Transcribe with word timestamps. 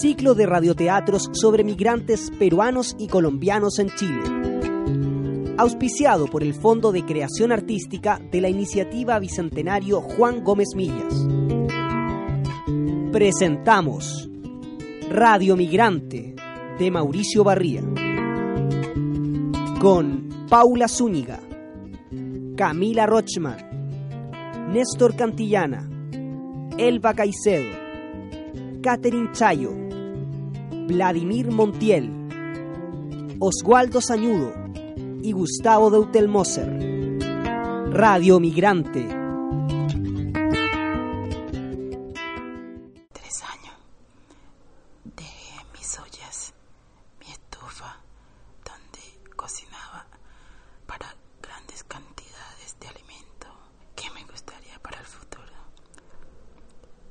Ciclo 0.00 0.34
de 0.34 0.46
radioteatros 0.46 1.28
sobre 1.32 1.64
migrantes 1.64 2.30
peruanos 2.38 2.94
y 3.00 3.08
colombianos 3.08 3.80
en 3.80 3.90
Chile. 3.96 5.54
Auspiciado 5.56 6.26
por 6.26 6.44
el 6.44 6.54
Fondo 6.54 6.92
de 6.92 7.04
Creación 7.04 7.50
Artística 7.50 8.20
de 8.30 8.40
la 8.40 8.48
Iniciativa 8.48 9.18
Bicentenario 9.18 10.00
Juan 10.00 10.44
Gómez 10.44 10.68
Millas. 10.76 11.26
Presentamos 13.10 14.30
Radio 15.10 15.56
Migrante 15.56 16.36
de 16.78 16.90
Mauricio 16.92 17.42
Barría. 17.42 17.82
Con 19.80 20.46
Paula 20.48 20.86
Zúñiga, 20.86 21.40
Camila 22.56 23.04
Rochman, 23.06 23.56
Néstor 24.72 25.16
Cantillana, 25.16 25.90
Elba 26.78 27.14
Caicedo, 27.14 27.76
Catherine 28.80 29.30
Chayo, 29.32 29.87
Vladimir 30.88 31.50
Montiel, 31.50 32.10
Oswaldo 33.40 34.00
Sañudo 34.00 34.54
y 35.22 35.32
Gustavo 35.32 35.90
Deutelmoser. 35.90 37.18
Radio 37.90 38.40
Migrante. 38.40 39.06
Tres 43.12 43.42
años. 43.42 43.76
Dejé 45.04 45.64
mis 45.74 45.98
ollas, 46.00 46.54
mi 47.20 47.32
estufa, 47.32 47.98
donde 48.64 49.30
cocinaba 49.36 50.06
para 50.86 51.14
grandes 51.42 51.84
cantidades 51.84 52.76
de 52.80 52.88
alimento 52.88 53.48
que 53.94 54.10
me 54.12 54.24
gustaría 54.24 54.78
para 54.82 55.00
el 55.00 55.06
futuro. 55.06 55.52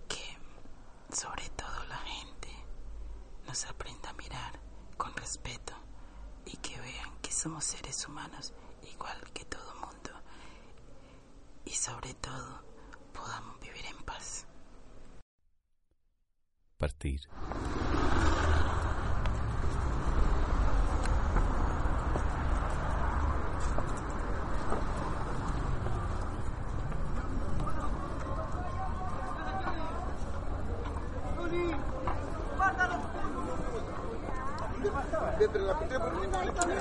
Que 0.08 1.16
sobre 1.16 1.44
todo 1.56 1.86
la 1.90 1.98
gente 1.98 2.48
nos 3.48 3.66
aprenda 3.66 4.10
a 4.10 4.14
mirar 4.14 4.60
con 4.98 5.16
respeto 5.16 5.74
y 6.46 6.58
que 6.58 6.80
vean 6.80 7.10
que 7.22 7.32
somos 7.32 7.64
seres 7.64 8.06
humanos 8.08 8.54
igual 8.92 9.18
que 9.34 9.46
todo 9.46 9.74
mundo 9.76 10.12
y 11.66 11.72
sobre 11.72 12.14
todo 12.16 12.62
podamos 13.14 13.60
vivir 13.62 13.86
en 13.86 14.04
paz. 14.04 14.46
Partir. 16.78 17.22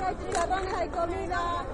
Hay 0.07 0.15
chicharrones, 0.15 0.73
hay 0.73 0.89
comida. 0.89 1.65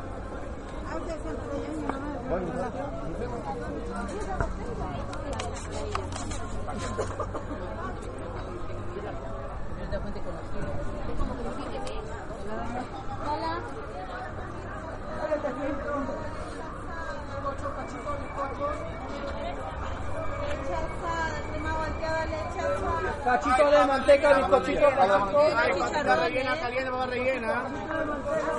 Cachito 23.23 23.69
de 23.71 23.85
manteca, 23.85 24.33
bizcochito, 24.33 24.89
cachito. 24.95 26.15
rellena, 26.15 26.55
caliente, 26.59 26.89
va 26.89 27.05
rellena. 27.05 27.63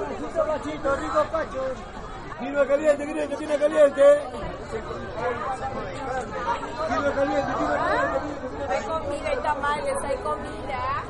Cachito, 0.08 0.44
cachito, 0.46 0.96
rico 0.96 1.26
cacho. 1.30 1.74
Vino 2.40 2.66
caliente, 2.66 3.06
caliente, 3.06 3.36
vino 3.36 3.58
caliente. 3.58 4.43
Vino 4.74 4.90
caliente, 7.14 7.52
vino 7.54 7.68
caliente. 7.68 8.66
Hay 8.68 8.82
comida, 8.82 9.28
hay 9.28 9.36
tamales, 9.38 9.96
hay 10.02 10.16
comida. 10.16 11.04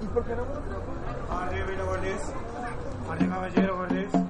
¿Y 0.00 0.06
por 0.06 0.24
qué 0.24 0.34
no? 0.34 0.44
Arriba, 1.36 1.84
Gordés. 1.84 2.22
Arriba, 3.10 3.34
caballero, 3.34 3.76
Gordés. 3.76 4.29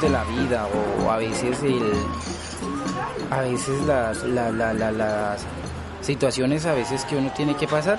De 0.00 0.08
la 0.08 0.24
vida 0.24 0.66
o 1.04 1.10
a 1.10 1.16
veces 1.18 1.62
el 1.62 1.92
a 3.30 3.40
veces 3.42 3.80
las, 3.86 4.24
la- 4.24 4.50
la- 4.50 4.72
la- 4.74 4.90
las 4.92 5.42
situaciones 6.00 6.66
a 6.66 6.74
veces 6.74 7.04
que 7.04 7.16
uno 7.16 7.30
tiene 7.36 7.54
que 7.56 7.66
pasar 7.68 7.98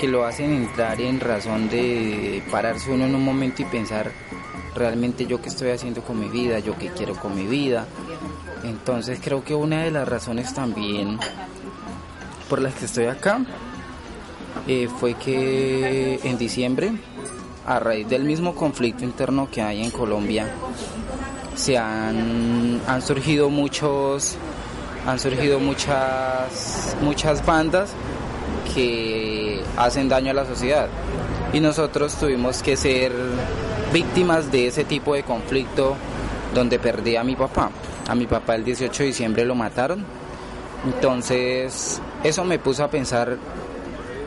que 0.00 0.08
lo 0.08 0.24
hacen 0.24 0.52
entrar 0.52 1.00
en 1.00 1.20
razón 1.20 1.68
de 1.68 2.42
pararse 2.50 2.90
uno 2.90 3.04
en 3.06 3.14
un 3.14 3.24
momento 3.24 3.62
y 3.62 3.64
pensar 3.66 4.10
realmente 4.74 5.26
yo 5.26 5.40
qué 5.42 5.48
estoy 5.48 5.70
haciendo 5.70 6.02
con 6.02 6.18
mi 6.18 6.28
vida, 6.28 6.58
yo 6.58 6.76
qué 6.78 6.88
quiero 6.88 7.14
con 7.14 7.34
mi 7.36 7.46
vida. 7.46 7.86
Entonces 8.64 9.20
creo 9.22 9.44
que 9.44 9.54
una 9.54 9.82
de 9.82 9.90
las 9.90 10.08
razones 10.08 10.54
también 10.54 11.18
por 12.48 12.60
las 12.60 12.74
que 12.74 12.86
estoy 12.86 13.06
acá 13.06 13.40
eh, 14.66 14.88
fue 14.98 15.14
que 15.14 16.18
en 16.24 16.38
diciembre, 16.38 16.92
a 17.66 17.78
raíz 17.78 18.08
del 18.08 18.24
mismo 18.24 18.54
conflicto 18.56 19.04
interno 19.04 19.48
que 19.50 19.62
hay 19.62 19.84
en 19.84 19.90
Colombia, 19.90 20.48
se 21.54 21.78
han, 21.78 22.80
han 22.86 23.02
surgido 23.02 23.50
muchos, 23.50 24.36
han 25.06 25.18
surgido 25.18 25.58
muchas, 25.58 26.96
muchas 27.02 27.44
bandas 27.44 27.90
que 28.74 29.60
hacen 29.76 30.08
daño 30.08 30.30
a 30.30 30.34
la 30.34 30.46
sociedad. 30.46 30.88
Y 31.52 31.60
nosotros 31.60 32.14
tuvimos 32.14 32.62
que 32.62 32.76
ser 32.76 33.12
víctimas 33.92 34.50
de 34.50 34.68
ese 34.68 34.84
tipo 34.84 35.14
de 35.14 35.22
conflicto 35.22 35.96
donde 36.54 36.78
perdí 36.78 37.16
a 37.16 37.24
mi 37.24 37.36
papá. 37.36 37.70
A 38.08 38.14
mi 38.14 38.26
papá 38.26 38.54
el 38.54 38.64
18 38.64 39.02
de 39.04 39.06
diciembre 39.06 39.44
lo 39.44 39.54
mataron 39.54 40.04
Entonces, 40.84 42.00
eso 42.24 42.44
me 42.44 42.58
puso 42.58 42.82
a 42.82 42.88
pensar 42.88 43.36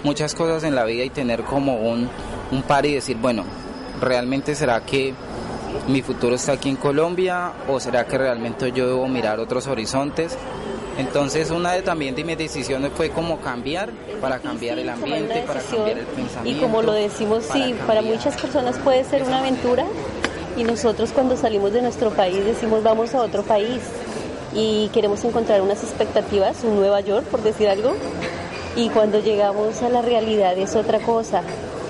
muchas 0.04 0.34
cosas 0.34 0.64
en 0.64 0.76
la 0.76 0.86
vida 0.86 1.04
y 1.04 1.10
tener 1.10 1.44
como 1.44 1.76
un, 1.78 2.08
un 2.52 2.62
par 2.62 2.86
y 2.86 2.94
decir, 2.94 3.18
bueno, 3.18 3.44
¿realmente 4.00 4.56
será 4.56 4.86
que 4.86 5.14
mi 5.88 6.02
futuro 6.02 6.36
está 6.36 6.54
aquí 6.54 6.70
en 6.70 6.76
Colombia 6.76 7.52
o 7.68 7.80
será 7.80 8.06
que 8.06 8.18
realmente 8.18 8.72
yo 8.72 8.88
debo 8.88 9.08
mirar 9.08 9.40
otros 9.40 9.68
horizontes? 9.68 10.38
Entonces 10.98 11.52
una 11.52 11.74
de 11.74 11.82
también 11.82 12.16
de 12.16 12.24
mis 12.24 12.38
decisiones 12.38 12.92
fue 12.96 13.10
como 13.10 13.40
cambiar, 13.40 13.90
para 14.22 14.40
cambiar 14.40 14.80
el 14.80 14.90
ambiente, 14.90 15.44
para 15.46 15.60
cambiar 15.60 15.98
el 15.98 16.06
pensamiento. 16.06 16.60
Y 16.60 16.62
como 16.62 16.82
lo 16.82 16.94
decimos, 16.94 17.44
sí, 17.52 17.76
para 17.86 18.02
muchas 18.02 18.36
personas 18.38 18.78
puede 18.80 19.04
ser 19.04 19.24
una 19.24 19.40
aventura 19.40 19.86
y 20.58 20.64
nosotros 20.64 21.12
cuando 21.12 21.36
salimos 21.36 21.74
de 21.74 21.82
nuestro 21.82 22.12
país 22.12 22.46
decimos 22.46 22.82
vamos 22.82 23.14
a 23.14 23.22
otro 23.22 23.44
país 23.44 23.82
y 24.54 24.90
queremos 24.94 25.24
encontrar 25.26 25.62
unas 25.62 25.84
expectativas, 25.84 26.64
un 26.64 26.78
Nueva 26.78 27.02
York 27.02 27.26
por 27.26 27.44
decir 27.44 27.68
algo, 27.68 27.94
y 28.78 28.90
cuando 28.90 29.20
llegamos 29.20 29.82
a 29.82 29.90
la 29.90 30.02
realidad 30.02 30.58
es 30.58 30.76
otra 30.78 31.00
cosa. 31.00 31.44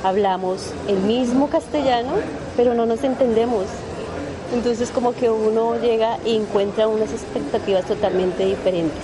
Hablamos 0.06 0.72
el 0.88 0.98
mismo 1.00 1.50
castellano, 1.50 2.12
pero 2.56 2.76
no 2.76 2.86
nos 2.86 3.04
entendemos. 3.04 3.64
Entonces 4.54 4.92
como 4.92 5.14
que 5.14 5.32
uno 5.32 5.78
llega 5.82 6.20
y 6.24 6.36
encuentra 6.36 6.88
unas 6.88 7.12
expectativas 7.12 7.86
totalmente 7.86 8.46
diferentes. 8.46 9.02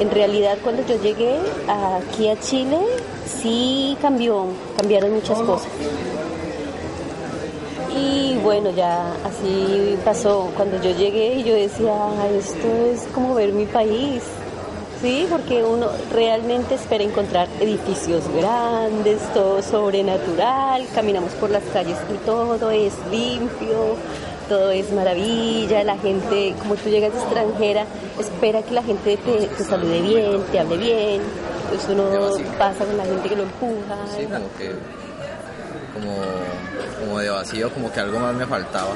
En 0.00 0.10
realidad 0.10 0.56
cuando 0.64 0.86
yo 0.86 0.98
llegué 1.02 1.36
aquí 1.68 2.28
a 2.28 2.40
Chile 2.40 2.78
sí 3.26 3.98
cambió, 4.00 4.46
cambiaron 4.78 5.12
muchas 5.12 5.38
cosas. 5.40 5.68
Y 7.94 8.38
bueno, 8.42 8.70
ya 8.70 9.12
así 9.22 9.98
pasó. 10.02 10.50
Cuando 10.56 10.80
yo 10.80 10.96
llegué 10.96 11.42
yo 11.42 11.54
decía, 11.54 11.94
esto 12.34 12.68
es 12.90 13.06
como 13.12 13.34
ver 13.34 13.52
mi 13.52 13.66
país. 13.66 14.22
Sí, 15.00 15.26
porque 15.30 15.62
uno 15.62 15.90
realmente 16.10 16.74
espera 16.74 17.04
encontrar 17.04 17.48
edificios 17.60 18.24
grandes, 18.34 19.20
todo 19.34 19.62
sobrenatural, 19.62 20.86
caminamos 20.94 21.32
por 21.32 21.50
las 21.50 21.62
calles 21.64 21.98
y 22.12 22.16
todo 22.24 22.70
es 22.70 22.94
limpio, 23.10 23.96
todo 24.48 24.70
es 24.70 24.90
maravilla, 24.92 25.84
la 25.84 25.98
gente, 25.98 26.54
como 26.60 26.76
tú 26.76 26.88
llegas 26.88 27.12
extranjera, 27.12 27.84
espera 28.18 28.62
que 28.62 28.72
la 28.72 28.82
gente 28.82 29.18
te, 29.18 29.46
te 29.46 29.64
salude 29.64 30.00
bien, 30.00 30.42
te 30.50 30.60
hable 30.60 30.78
bien, 30.78 31.20
entonces 31.64 31.88
uno 31.90 32.46
pasa 32.58 32.86
con 32.86 32.96
la 32.96 33.04
gente 33.04 33.28
que 33.28 33.36
lo 33.36 33.42
empuja. 33.42 33.96
Sí, 34.16 34.24
como 34.24 34.48
que, 34.56 34.70
como, 35.92 36.14
como 37.00 37.18
de 37.18 37.28
vacío, 37.28 37.70
como 37.70 37.92
que 37.92 38.00
algo 38.00 38.18
más 38.18 38.34
me 38.34 38.46
faltaba, 38.46 38.94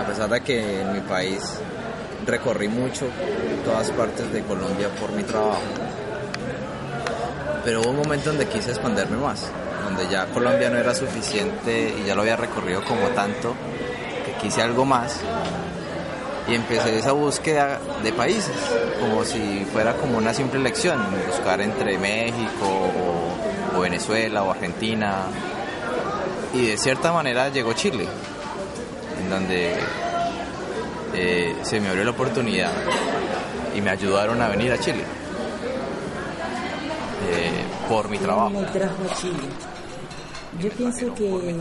a 0.00 0.06
pesar 0.06 0.30
de 0.30 0.40
que 0.42 0.80
en 0.82 0.92
mi 0.92 1.00
país 1.00 1.58
recorrí 2.30 2.68
mucho 2.68 3.06
todas 3.64 3.90
partes 3.90 4.32
de 4.32 4.42
Colombia 4.42 4.88
por 5.00 5.12
mi 5.12 5.22
trabajo, 5.22 5.60
pero 7.64 7.82
hubo 7.82 7.90
un 7.90 7.96
momento 7.96 8.30
donde 8.30 8.46
quise 8.46 8.70
expanderme 8.70 9.16
más, 9.16 9.46
donde 9.84 10.08
ya 10.08 10.26
Colombia 10.26 10.70
no 10.70 10.78
era 10.78 10.94
suficiente 10.94 11.94
y 12.00 12.06
ya 12.06 12.14
lo 12.14 12.22
había 12.22 12.36
recorrido 12.36 12.84
como 12.84 13.08
tanto 13.08 13.54
quise 14.40 14.62
algo 14.62 14.84
más 14.84 15.20
y 16.48 16.54
empecé 16.54 16.98
esa 16.98 17.12
búsqueda 17.12 17.78
de 18.02 18.12
países, 18.12 18.56
como 18.98 19.24
si 19.24 19.64
fuera 19.72 19.94
como 19.94 20.18
una 20.18 20.32
simple 20.34 20.58
elección, 20.58 20.98
buscar 21.26 21.60
entre 21.60 21.98
México 21.98 22.90
o, 23.76 23.80
Venezuela 23.80 24.42
o 24.42 24.50
Argentina. 24.50 25.22
Y 26.52 26.66
de 26.66 26.76
cierta 26.76 27.12
manera 27.12 27.48
llegó 27.50 27.72
Chile, 27.74 28.06
en 29.20 29.30
donde 29.30 29.76
eh, 31.14 31.56
se 31.62 31.80
me 31.80 31.88
abrió 31.88 32.04
la 32.04 32.10
oportunidad 32.10 32.72
y 33.74 33.80
me 33.80 33.90
ayudaron 33.90 34.40
a 34.40 34.48
venir 34.48 34.72
a 34.72 34.78
Chile 34.78 35.02
eh, 37.30 37.64
por 37.88 38.08
mi 38.08 38.18
trabajo. 38.18 38.50
me 38.50 38.64
trajo 38.64 39.04
a 39.10 39.14
Chile? 39.14 39.48
Yo 40.60 40.70
pienso 40.70 41.14
que 41.14 41.56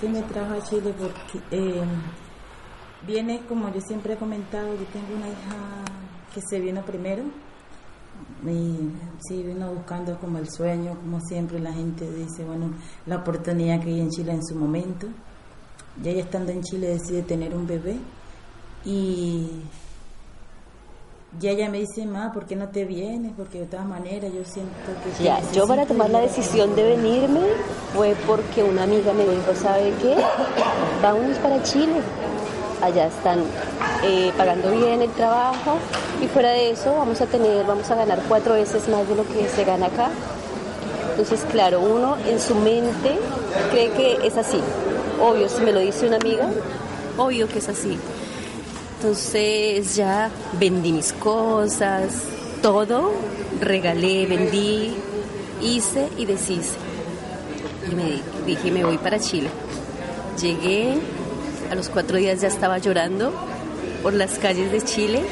que 0.00 0.08
me 0.08 0.22
trajo 0.22 0.54
a 0.54 0.62
Chile 0.62 0.94
porque 0.98 1.40
eh, 1.50 1.82
viene, 3.06 3.42
como 3.48 3.72
yo 3.72 3.80
siempre 3.80 4.14
he 4.14 4.16
comentado, 4.16 4.68
yo 4.74 4.84
tengo 4.92 5.16
una 5.16 5.28
hija 5.28 5.84
que 6.34 6.40
se 6.42 6.60
vino 6.60 6.82
primero 6.84 7.22
y 8.44 8.90
sí 9.26 9.42
vino 9.42 9.72
buscando 9.72 10.18
como 10.18 10.38
el 10.38 10.50
sueño, 10.50 10.94
como 10.96 11.20
siempre 11.20 11.58
la 11.60 11.72
gente 11.72 12.10
dice, 12.10 12.44
bueno, 12.44 12.70
la 13.06 13.16
oportunidad 13.16 13.80
que 13.80 13.88
hay 13.88 14.00
en 14.00 14.10
Chile 14.10 14.32
en 14.32 14.44
su 14.44 14.54
momento. 14.54 15.06
Y 16.02 16.08
ella 16.08 16.20
estando 16.20 16.52
en 16.52 16.62
Chile 16.62 16.88
decide 16.88 17.22
tener 17.22 17.54
un 17.54 17.66
bebé 17.66 17.96
y 18.84 19.48
ya 21.40 21.50
ella 21.50 21.68
me 21.68 21.78
dice, 21.78 22.06
ma, 22.06 22.32
¿por 22.32 22.46
qué 22.46 22.56
no 22.56 22.68
te 22.68 22.84
vienes? 22.84 23.32
Porque 23.36 23.60
de 23.60 23.66
todas 23.66 23.86
maneras 23.86 24.32
yo 24.32 24.44
siento 24.44 24.72
que... 25.02 25.22
Ya, 25.22 25.40
yo 25.52 25.66
para 25.66 25.84
tomar 25.84 26.08
la 26.08 26.20
decisión 26.20 26.74
de 26.74 26.82
venirme 26.82 27.40
fue 27.94 28.14
porque 28.26 28.62
una 28.62 28.84
amiga 28.84 29.12
me 29.12 29.24
dijo, 29.24 29.54
¿sabe 29.54 29.92
qué? 30.00 30.16
Vámonos 31.02 31.36
para 31.38 31.62
Chile. 31.62 32.00
Allá 32.82 33.06
están 33.06 33.40
eh, 34.04 34.32
pagando 34.36 34.70
bien 34.70 35.02
el 35.02 35.10
trabajo 35.10 35.78
y 36.22 36.26
fuera 36.26 36.50
de 36.50 36.70
eso 36.70 36.94
vamos 36.94 37.20
a 37.20 37.26
tener, 37.26 37.64
vamos 37.66 37.90
a 37.90 37.94
ganar 37.94 38.20
cuatro 38.28 38.54
veces 38.54 38.88
más 38.88 39.08
de 39.08 39.14
lo 39.14 39.26
que 39.26 39.48
se 39.48 39.64
gana 39.64 39.86
acá. 39.86 40.10
Entonces, 41.10 41.44
claro, 41.50 41.80
uno 41.80 42.16
en 42.26 42.38
su 42.38 42.54
mente 42.54 43.18
cree 43.70 43.90
que 43.92 44.26
es 44.26 44.36
así. 44.36 44.60
Obvio, 45.20 45.48
si 45.48 45.62
me 45.62 45.72
lo 45.72 45.80
dice 45.80 46.06
una 46.06 46.16
amiga, 46.16 46.48
obvio 47.16 47.48
que 47.48 47.58
es 47.58 47.68
así. 47.68 47.98
Entonces 48.96 49.94
ya 49.94 50.30
vendí 50.58 50.90
mis 50.92 51.12
cosas, 51.12 52.22
todo, 52.62 53.12
regalé, 53.60 54.26
vendí, 54.26 54.94
hice 55.60 56.08
y 56.16 56.24
deshice. 56.24 56.76
Y 57.90 57.94
me 57.94 58.22
dije, 58.46 58.70
me 58.70 58.84
voy 58.84 58.96
para 58.98 59.18
Chile. 59.20 59.48
Llegué, 60.40 60.94
a 61.70 61.74
los 61.74 61.88
cuatro 61.88 62.16
días 62.16 62.40
ya 62.40 62.48
estaba 62.48 62.78
llorando 62.78 63.32
por 64.02 64.14
las 64.14 64.38
calles 64.38 64.72
de 64.72 64.80
Chile. 64.82 65.22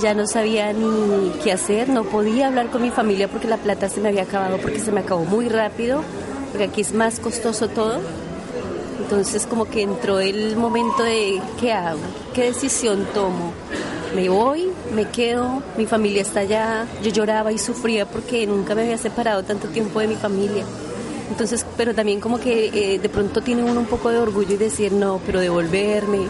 Ya 0.00 0.14
no 0.14 0.26
sabía 0.26 0.72
ni 0.72 1.30
qué 1.42 1.52
hacer, 1.52 1.88
no 1.88 2.04
podía 2.04 2.48
hablar 2.48 2.70
con 2.70 2.82
mi 2.82 2.90
familia 2.90 3.28
porque 3.28 3.48
la 3.48 3.58
plata 3.58 3.88
se 3.88 4.00
me 4.00 4.08
había 4.08 4.22
acabado, 4.22 4.56
porque 4.58 4.80
se 4.80 4.90
me 4.90 5.00
acabó 5.00 5.24
muy 5.24 5.48
rápido, 5.48 6.02
porque 6.50 6.64
aquí 6.64 6.80
es 6.80 6.94
más 6.94 7.20
costoso 7.20 7.68
todo. 7.68 8.00
Entonces 9.04 9.46
como 9.46 9.66
que 9.66 9.82
entró 9.82 10.18
el 10.18 10.56
momento 10.56 11.02
de 11.02 11.40
¿qué 11.60 11.72
hago? 11.72 12.00
¿Qué 12.32 12.44
decisión 12.44 13.06
tomo? 13.12 13.52
Me 14.14 14.30
voy, 14.30 14.70
me 14.94 15.10
quedo, 15.10 15.62
mi 15.76 15.84
familia 15.84 16.22
está 16.22 16.40
allá, 16.40 16.86
yo 17.02 17.10
lloraba 17.10 17.52
y 17.52 17.58
sufría 17.58 18.06
porque 18.06 18.46
nunca 18.46 18.74
me 18.74 18.82
había 18.82 18.96
separado 18.96 19.42
tanto 19.42 19.68
tiempo 19.68 20.00
de 20.00 20.08
mi 20.08 20.14
familia. 20.14 20.64
Entonces, 21.28 21.66
pero 21.76 21.94
también 21.94 22.18
como 22.18 22.40
que 22.40 22.94
eh, 22.94 22.98
de 22.98 23.08
pronto 23.10 23.42
tiene 23.42 23.62
uno 23.62 23.80
un 23.80 23.86
poco 23.86 24.08
de 24.08 24.18
orgullo 24.18 24.54
y 24.54 24.56
decir, 24.56 24.92
no, 24.92 25.20
pero 25.26 25.38
devolverme 25.38 26.28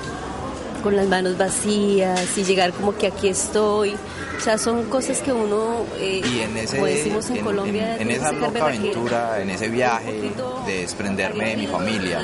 con 0.85 0.97
las 0.97 1.09
manos 1.09 1.39
vacías 1.39 2.37
y 2.37 2.45
llegar 2.45 2.75
como 2.75 2.95
que 2.95 3.07
aquí 3.07 3.29
estoy. 3.29 3.97
O 4.37 4.41
sea, 4.41 4.59
son 4.59 4.85
cosas 4.91 5.23
que 5.23 5.33
uno, 5.33 5.87
eh, 5.97 6.21
y 6.23 6.41
en 6.41 6.57
ese, 6.59 6.77
como 6.77 6.87
decimos 6.87 7.31
en, 7.31 7.43
Colombia, 7.43 7.97
en, 7.97 8.11
esa 8.11 8.33
loca 8.33 8.67
aventura, 8.67 9.41
en 9.41 9.49
ese 9.49 9.69
viaje 9.69 10.31
de 10.67 10.81
desprenderme 10.81 11.51
de 11.51 11.57
mi 11.57 11.67
familia, 11.67 12.21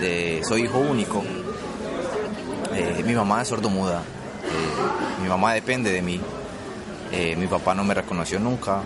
de 0.00 0.40
soy 0.48 0.62
hijo 0.62 0.78
único, 0.78 1.22
eh, 2.74 3.02
mi 3.04 3.12
mamá 3.12 3.42
es 3.42 3.48
sordomuda, 3.48 3.98
eh, 3.98 5.22
mi 5.22 5.28
mamá 5.28 5.52
depende 5.52 5.92
de 5.92 6.00
mí, 6.00 6.18
mi 7.36 7.46
papá 7.46 7.74
no 7.74 7.84
me 7.84 7.92
reconoció 7.92 8.40
nunca, 8.40 8.80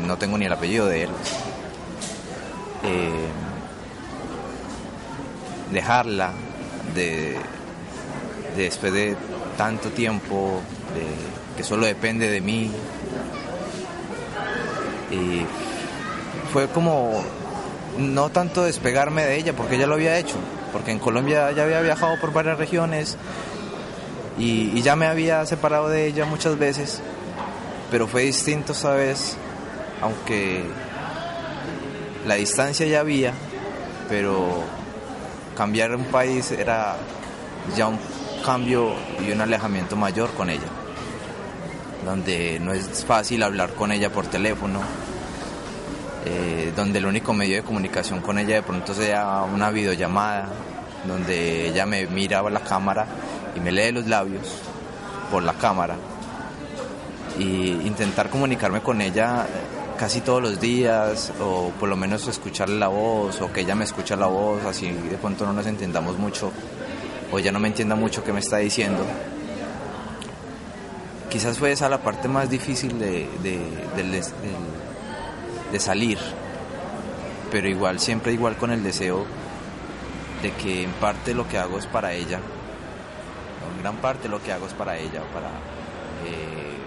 no 0.00 0.18
tengo 0.18 0.36
ni 0.36 0.46
el 0.46 0.52
apellido 0.52 0.86
de 0.86 1.04
él. 1.04 1.10
dejarla 5.70 6.32
de, 6.94 7.36
de 8.56 8.62
después 8.62 8.92
de 8.92 9.16
tanto 9.56 9.90
tiempo, 9.90 10.60
que 11.56 11.64
solo 11.64 11.86
depende 11.86 12.30
de 12.30 12.40
mí. 12.40 12.70
Y 15.10 15.42
fue 16.52 16.68
como 16.68 17.22
no 17.98 18.30
tanto 18.30 18.62
despegarme 18.62 19.24
de 19.24 19.36
ella, 19.36 19.52
porque 19.54 19.76
ella 19.76 19.86
lo 19.86 19.94
había 19.94 20.18
hecho, 20.18 20.36
porque 20.72 20.92
en 20.92 20.98
Colombia 20.98 21.50
ya 21.52 21.64
había 21.64 21.80
viajado 21.80 22.18
por 22.20 22.32
varias 22.32 22.58
regiones 22.58 23.16
y, 24.38 24.70
y 24.74 24.82
ya 24.82 24.94
me 24.94 25.06
había 25.06 25.44
separado 25.46 25.88
de 25.88 26.06
ella 26.06 26.24
muchas 26.24 26.58
veces, 26.58 27.00
pero 27.90 28.06
fue 28.06 28.22
distinto 28.22 28.72
esta 28.72 28.92
vez, 28.92 29.36
aunque 30.00 30.62
la 32.26 32.36
distancia 32.36 32.86
ya 32.86 33.00
había, 33.00 33.32
pero 34.08 34.62
cambiar 35.58 35.92
un 35.96 36.04
país 36.04 36.52
era 36.52 36.94
ya 37.76 37.88
un 37.88 37.98
cambio 38.46 38.92
y 39.26 39.32
un 39.32 39.40
alejamiento 39.40 39.96
mayor 39.96 40.32
con 40.34 40.50
ella, 40.50 40.68
donde 42.04 42.60
no 42.60 42.72
es 42.72 43.04
fácil 43.04 43.42
hablar 43.42 43.72
con 43.72 43.90
ella 43.90 44.08
por 44.12 44.28
teléfono, 44.28 44.78
eh, 46.24 46.72
donde 46.76 47.00
el 47.00 47.06
único 47.06 47.34
medio 47.34 47.56
de 47.56 47.62
comunicación 47.64 48.20
con 48.20 48.38
ella 48.38 48.54
de 48.54 48.62
pronto 48.62 48.94
sea 48.94 49.42
una 49.52 49.70
videollamada, 49.70 50.46
donde 51.08 51.66
ella 51.70 51.86
me 51.86 52.06
mira 52.06 52.38
a 52.38 52.50
la 52.50 52.60
cámara 52.60 53.06
y 53.56 53.58
me 53.58 53.72
lee 53.72 53.90
los 53.90 54.06
labios 54.06 54.60
por 55.28 55.42
la 55.42 55.54
cámara. 55.54 55.96
y 57.36 57.70
intentar 57.86 58.30
comunicarme 58.30 58.80
con 58.80 59.00
ella 59.00 59.46
casi 59.98 60.20
todos 60.20 60.40
los 60.40 60.60
días 60.60 61.32
o 61.40 61.70
por 61.78 61.88
lo 61.88 61.96
menos 61.96 62.26
escucharle 62.28 62.78
la 62.78 62.88
voz 62.88 63.40
o 63.40 63.52
que 63.52 63.60
ella 63.60 63.74
me 63.74 63.84
escucha 63.84 64.14
la 64.16 64.28
voz, 64.28 64.64
así 64.64 64.90
de 64.90 65.18
pronto 65.18 65.44
no 65.44 65.52
nos 65.52 65.66
entendamos 65.66 66.16
mucho 66.16 66.52
o 67.32 67.38
ella 67.38 67.50
no 67.52 67.58
me 67.58 67.68
entienda 67.68 67.96
mucho 67.96 68.22
qué 68.22 68.32
me 68.32 68.40
está 68.40 68.58
diciendo. 68.58 69.04
Quizás 71.28 71.58
fue 71.58 71.72
esa 71.72 71.88
la 71.88 71.98
parte 71.98 72.28
más 72.28 72.48
difícil 72.48 72.98
de, 72.98 73.28
de, 73.42 74.22
de 75.72 75.80
salir, 75.80 76.18
pero 77.50 77.68
igual, 77.68 77.98
siempre 77.98 78.32
igual 78.32 78.56
con 78.56 78.70
el 78.70 78.82
deseo 78.82 79.26
de 80.42 80.52
que 80.52 80.84
en 80.84 80.92
parte 80.92 81.34
lo 81.34 81.46
que 81.48 81.58
hago 81.58 81.76
es 81.76 81.86
para 81.86 82.12
ella, 82.14 82.38
en 82.38 83.82
gran 83.82 83.96
parte 83.96 84.28
lo 84.28 84.40
que 84.42 84.52
hago 84.52 84.66
es 84.66 84.74
para 84.74 84.96
ella, 84.96 85.22
para 85.34 85.48
eh, 86.24 86.78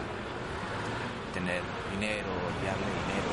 tener 1.34 1.80
dinero, 2.01 2.31
enviarle 2.58 2.84
dinero. 2.84 3.29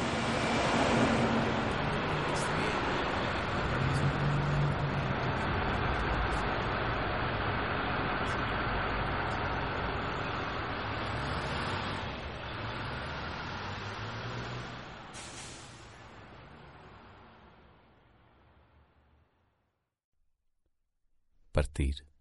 Partir. 21.53 22.18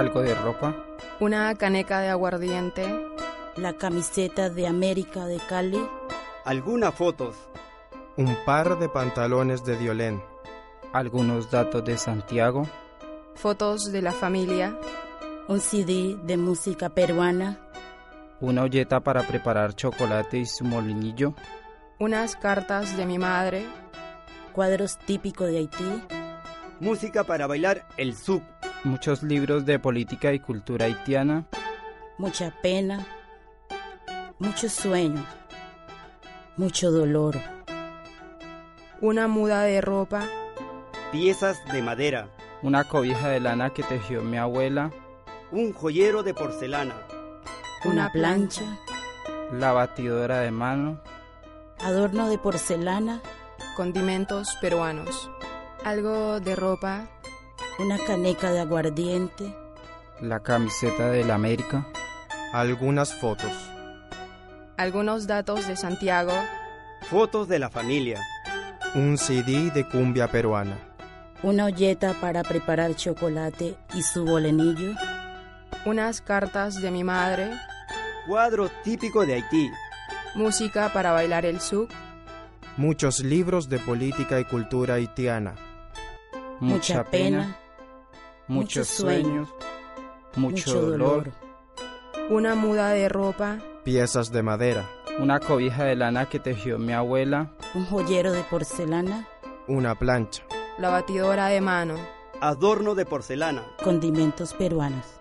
Algo 0.00 0.22
de 0.22 0.34
ropa. 0.34 0.74
Una 1.20 1.54
caneca 1.56 2.00
de 2.00 2.08
aguardiente. 2.08 2.88
La 3.56 3.74
camiseta 3.74 4.48
de 4.48 4.66
América 4.66 5.26
de 5.26 5.36
Cali. 5.46 5.86
Algunas 6.46 6.94
fotos. 6.94 7.36
Un 8.16 8.34
par 8.46 8.78
de 8.78 8.88
pantalones 8.88 9.62
de 9.62 9.76
Diolén. 9.76 10.22
Algunos 10.94 11.50
datos 11.50 11.84
de 11.84 11.98
Santiago. 11.98 12.66
Fotos 13.34 13.92
de 13.92 14.00
la 14.00 14.12
familia. 14.12 14.74
Un 15.48 15.60
CD 15.60 16.16
de 16.22 16.38
música 16.38 16.88
peruana. 16.88 17.58
Una 18.40 18.62
olleta 18.62 19.00
para 19.00 19.26
preparar 19.26 19.74
chocolate 19.74 20.38
y 20.38 20.46
su 20.46 20.64
molinillo. 20.64 21.34
Unas 21.98 22.36
cartas 22.36 22.96
de 22.96 23.04
mi 23.04 23.18
madre. 23.18 23.66
Cuadros 24.54 24.96
típicos 24.96 25.48
de 25.48 25.58
Haití. 25.58 26.02
Música 26.80 27.22
para 27.22 27.46
bailar 27.46 27.86
el 27.98 28.16
sub. 28.16 28.42
Muchos 28.82 29.22
libros 29.22 29.66
de 29.66 29.78
política 29.78 30.32
y 30.32 30.40
cultura 30.40 30.86
haitiana. 30.86 31.44
Mucha 32.16 32.50
pena. 32.62 33.06
Muchos 34.38 34.72
sueños. 34.72 35.26
Mucho 36.56 36.90
dolor. 36.90 37.36
Una 39.02 39.28
muda 39.28 39.64
de 39.64 39.82
ropa. 39.82 40.22
Piezas 41.12 41.62
de 41.70 41.82
madera. 41.82 42.30
Una 42.62 42.84
cobija 42.84 43.28
de 43.28 43.40
lana 43.40 43.68
que 43.74 43.82
tejió 43.82 44.22
mi 44.22 44.38
abuela. 44.38 44.90
Un 45.52 45.74
joyero 45.74 46.22
de 46.22 46.32
porcelana. 46.32 46.94
Una 47.84 48.10
plancha. 48.10 48.64
La 49.52 49.72
batidora 49.72 50.40
de 50.40 50.52
mano. 50.52 51.02
Adorno 51.80 52.30
de 52.30 52.38
porcelana. 52.38 53.20
Condimentos 53.76 54.56
peruanos. 54.62 55.30
Algo 55.84 56.40
de 56.40 56.56
ropa. 56.56 57.19
Una 57.80 57.96
caneca 57.96 58.52
de 58.52 58.60
aguardiente. 58.60 59.56
La 60.20 60.40
camiseta 60.40 61.08
del 61.08 61.30
América. 61.30 61.86
Algunas 62.52 63.14
fotos. 63.14 63.50
Algunos 64.76 65.26
datos 65.26 65.66
de 65.66 65.76
Santiago. 65.76 66.34
Fotos 67.08 67.48
de 67.48 67.58
la 67.58 67.70
familia. 67.70 68.20
Un 68.94 69.16
CD 69.16 69.70
de 69.70 69.88
cumbia 69.88 70.28
peruana. 70.28 70.76
Una 71.42 71.64
olleta 71.64 72.12
para 72.20 72.42
preparar 72.42 72.94
chocolate 72.96 73.78
y 73.94 74.02
su 74.02 74.26
bolenillo. 74.26 74.92
Unas 75.86 76.20
cartas 76.20 76.82
de 76.82 76.90
mi 76.90 77.02
madre. 77.02 77.50
Cuadro 78.28 78.68
típico 78.84 79.24
de 79.24 79.36
Haití. 79.36 79.70
Música 80.34 80.92
para 80.92 81.12
bailar 81.12 81.46
el 81.46 81.60
souk. 81.60 81.88
Muchos 82.76 83.20
libros 83.20 83.70
de 83.70 83.78
política 83.78 84.38
y 84.38 84.44
cultura 84.44 84.96
haitiana. 84.96 85.54
Mucha 86.60 87.04
pena. 87.04 87.56
Muchos 88.50 88.88
sueños. 88.88 89.48
Mucho 90.34 90.80
dolor. 90.80 91.30
Una 92.30 92.56
muda 92.56 92.88
de 92.88 93.08
ropa. 93.08 93.58
Piezas 93.84 94.32
de 94.32 94.42
madera. 94.42 94.90
Una 95.20 95.38
cobija 95.38 95.84
de 95.84 95.94
lana 95.94 96.28
que 96.28 96.40
tejió 96.40 96.76
mi 96.76 96.92
abuela. 96.92 97.52
Un 97.74 97.86
joyero 97.86 98.32
de 98.32 98.42
porcelana. 98.42 99.28
Una 99.68 99.94
plancha. 99.94 100.42
La 100.78 100.88
batidora 100.88 101.46
de 101.46 101.60
mano. 101.60 101.94
Adorno 102.40 102.96
de 102.96 103.06
porcelana. 103.06 103.62
Condimentos 103.84 104.52
peruanos. 104.54 105.19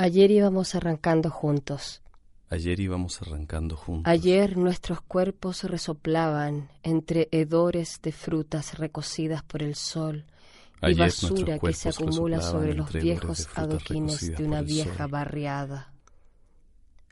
Ayer 0.00 0.30
íbamos 0.30 0.76
arrancando 0.76 1.28
juntos. 1.28 2.02
Ayer 2.50 2.78
íbamos 2.78 3.20
arrancando 3.20 3.76
juntos. 3.76 4.08
Ayer 4.08 4.56
nuestros 4.56 5.00
cuerpos 5.00 5.64
resoplaban 5.64 6.70
entre 6.84 7.28
hedores 7.32 7.98
de 8.00 8.12
frutas 8.12 8.78
recocidas 8.78 9.42
por 9.42 9.60
el 9.60 9.74
sol 9.74 10.24
y 10.82 10.86
Ayer 10.86 10.98
basura 10.98 11.58
que 11.58 11.72
se 11.72 11.88
acumula 11.88 12.40
sobre 12.40 12.74
los 12.74 12.92
viejos 12.92 13.48
adoquines 13.56 14.36
de 14.36 14.44
una 14.44 14.62
vieja 14.62 14.98
sol. 15.02 15.10
barriada. 15.10 15.92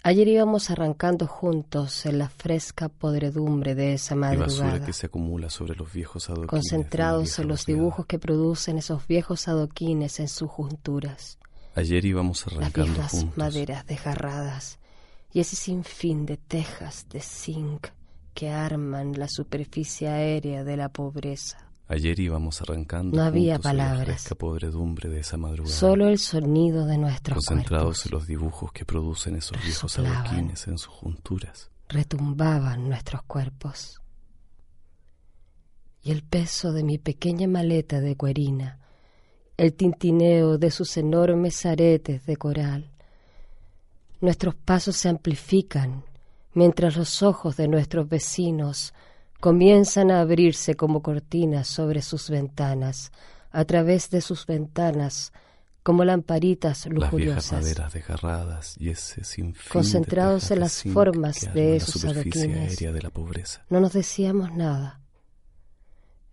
Ayer 0.05 0.29
íbamos 0.29 0.71
arrancando 0.71 1.27
juntos 1.27 2.07
en 2.07 2.19
la 2.19 2.29
fresca 2.29 2.89
podredumbre 2.89 3.75
de 3.75 3.95
esa 3.95 4.15
madrugada, 4.15 4.87
que 4.87 4.93
se 4.93 5.07
acumula 5.07 5.51
sobre 5.51 5.75
los 5.75 5.93
viejos 5.93 6.31
adoquines. 6.31 6.51
concentrados 6.51 7.37
en 7.41 7.49
los 7.49 7.67
dibujos 7.67 8.07
que 8.07 8.21
producen 8.21 8.79
esos 8.79 9.09
viejos 9.09 9.49
adoquines 9.49 10.21
en 10.21 10.29
sus 10.29 10.49
junturas. 10.49 11.41
Ayer 11.77 12.05
íbamos 12.05 12.45
las 12.47 12.57
arrancando 12.57 12.93
viejas 12.95 13.11
juntos. 13.13 13.37
maderas 13.39 13.87
desgarradas 13.87 14.79
y 15.33 15.41
ese 15.41 15.57
sinfín 15.57 16.27
de 16.27 16.37
tejas 16.39 17.07
de 17.11 17.21
zinc 17.21 17.89
que 18.35 18.51
arman 18.51 19.13
la 19.19 19.29
superficie 19.29 20.09
aérea 20.09 20.65
de 20.65 20.77
la 20.77 20.89
pobreza. 20.89 21.59
Ayer 21.89 22.19
íbamos 22.19 22.61
arrancando 22.63 23.17
No 23.17 23.23
había 23.23 23.55
la 23.55 23.61
palabras. 23.61 24.05
fresca 24.07 24.35
podredumbre 24.35 25.09
de 25.09 25.21
esa 25.21 25.37
madrugada. 25.37 25.75
Solo 25.77 26.09
el 26.09 26.19
sonido 26.19 26.85
de 26.87 26.99
nuestros 26.99 27.37
concentrados 27.47 28.03
cuerpos 28.03 28.07
en 28.07 28.13
los 28.19 28.27
dibujos 28.27 28.73
que 28.73 28.85
producen 28.85 29.37
esos 29.37 29.63
viejos 29.63 29.99
adoquines 29.99 30.67
en 30.67 30.79
sus 30.79 30.93
junturas. 30.93 31.71
retumbaban 31.89 32.89
nuestros 32.89 33.23
cuerpos. 33.23 34.01
Y 36.03 36.11
el 36.11 36.23
peso 36.23 36.73
de 36.73 36.83
mi 36.85 36.99
pequeña 36.99 37.47
maleta 37.49 38.01
de 38.01 38.17
cuerina, 38.17 38.81
el 39.57 39.73
tintineo 39.75 40.59
de 40.59 40.71
sus 40.71 40.97
enormes 40.97 41.65
aretes 41.65 42.27
de 42.27 42.37
coral. 42.37 42.91
Nuestros 44.21 44.55
pasos 44.55 44.97
se 44.97 45.09
amplifican 45.09 46.05
mientras 46.55 46.97
los 46.97 47.23
ojos 47.23 47.57
de 47.57 47.69
nuestros 47.69 48.09
vecinos 48.09 48.95
comienzan 49.41 50.11
a 50.11 50.21
abrirse 50.21 50.75
como 50.75 51.03
cortinas 51.03 51.69
sobre 51.69 52.03
sus 52.03 52.31
ventanas, 52.31 53.13
a 53.51 53.65
través 53.65 54.11
de 54.11 54.21
sus 54.21 54.47
ventanas, 54.47 55.33
como 55.83 56.05
lamparitas 56.05 56.87
Las 56.87 56.95
viejas 56.95 57.13
lujuriosas. 57.13 57.53
maderas 57.53 57.93
desgarradas 57.93 58.77
y 58.79 58.89
ese 58.91 59.23
sinfín 59.25 59.71
Concentrados 59.73 60.49
de 60.49 60.55
en 60.55 60.61
las 60.61 60.83
formas 60.83 61.41
de 61.55 61.71
la 61.71 61.77
esos 61.77 62.01
superficie 62.01 62.43
adoquines. 62.43 62.71
aérea 62.71 62.93
de 62.93 63.03
la 63.03 63.11
pobreza. 63.11 63.65
No 63.71 63.81
nos 63.81 63.93
decíamos 63.93 64.53
nada. 64.53 65.01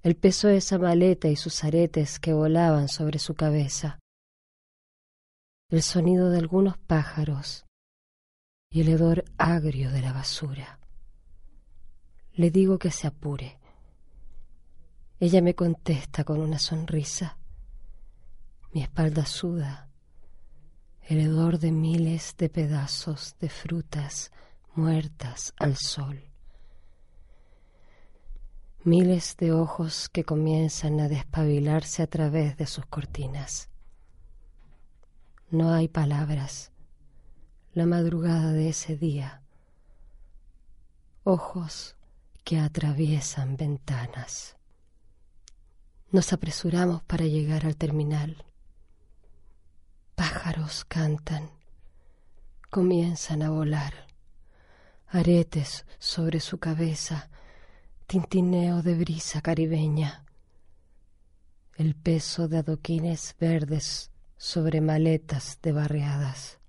El 0.04 0.18
peso 0.18 0.50
de 0.50 0.58
esa 0.58 0.78
maleta 0.78 1.30
y 1.30 1.38
sus 1.38 1.64
aretes 1.64 2.20
que 2.20 2.34
volaban 2.34 2.90
sobre 2.90 3.20
su 3.20 3.36
cabeza. 3.36 4.00
El 5.70 5.82
sonido 5.82 6.30
de 6.30 6.40
algunos 6.40 6.78
pájaros 6.78 7.66
y 8.70 8.82
el 8.82 8.90
hedor 8.90 9.24
agrio 9.38 9.92
de 9.92 10.02
la 10.02 10.12
basura. 10.12 10.78
Le 12.34 12.52
digo 12.52 12.80
que 12.80 12.92
se 12.92 13.08
apure. 13.08 13.58
Ella 15.22 15.42
me 15.42 15.56
contesta 15.56 16.26
con 16.26 16.42
una 16.42 16.60
sonrisa. 16.60 17.38
Mi 18.74 18.82
espalda 18.82 19.26
suda. 19.26 19.90
El 21.04 21.22
hedor 21.22 21.60
de 21.60 21.72
miles 21.72 22.36
de 22.38 22.50
pedazos 22.50 23.38
de 23.40 23.48
frutas 23.48 24.34
muertas 24.76 25.54
al 25.56 25.78
sol. 25.78 26.33
Miles 28.86 29.38
de 29.38 29.54
ojos 29.54 30.10
que 30.10 30.26
comienzan 30.26 31.00
a 31.00 31.08
despabilarse 31.08 32.04
a 32.04 32.08
través 32.08 32.58
de 32.58 32.68
sus 32.68 32.86
cortinas. 32.86 33.70
No 35.50 35.72
hay 35.72 35.88
palabras. 35.88 36.74
La 37.72 37.86
madrugada 37.86 38.52
de 38.52 38.68
ese 38.68 38.98
día. 38.98 39.42
Ojos 41.24 41.96
que 42.44 42.60
atraviesan 42.60 43.56
ventanas. 43.56 44.58
Nos 46.12 46.34
apresuramos 46.34 47.02
para 47.04 47.24
llegar 47.24 47.66
al 47.66 47.78
terminal. 47.78 48.44
Pájaros 50.16 50.84
cantan, 50.84 51.52
comienzan 52.70 53.44
a 53.44 53.50
volar. 53.50 54.08
Aretes 55.08 55.86
sobre 56.00 56.42
su 56.42 56.58
cabeza, 56.58 57.30
tintineo 58.14 58.84
de 58.84 58.94
brisa 58.94 59.42
caribeña. 59.42 60.24
El 61.76 61.96
peso 61.96 62.48
de 62.48 62.60
adoquines 62.60 63.36
verdes 63.40 64.12
sobre 64.38 64.82
maletas 64.82 65.58
de 65.64 65.72
barriadas. 65.72 66.60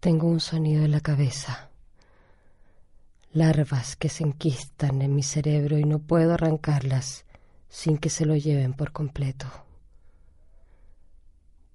Tengo 0.00 0.26
un 0.28 0.40
sonido 0.40 0.86
en 0.86 0.92
la 0.92 1.00
cabeza 1.00 1.68
larvas 3.34 3.94
que 3.94 4.08
se 4.08 4.24
enquistan 4.24 5.02
en 5.02 5.14
mi 5.14 5.22
cerebro 5.22 5.76
y 5.76 5.84
no 5.84 5.98
puedo 5.98 6.32
arrancarlas 6.32 7.26
sin 7.68 7.98
que 7.98 8.08
se 8.08 8.24
lo 8.24 8.36
lleven 8.36 8.72
por 8.72 8.92
completo. 8.92 9.48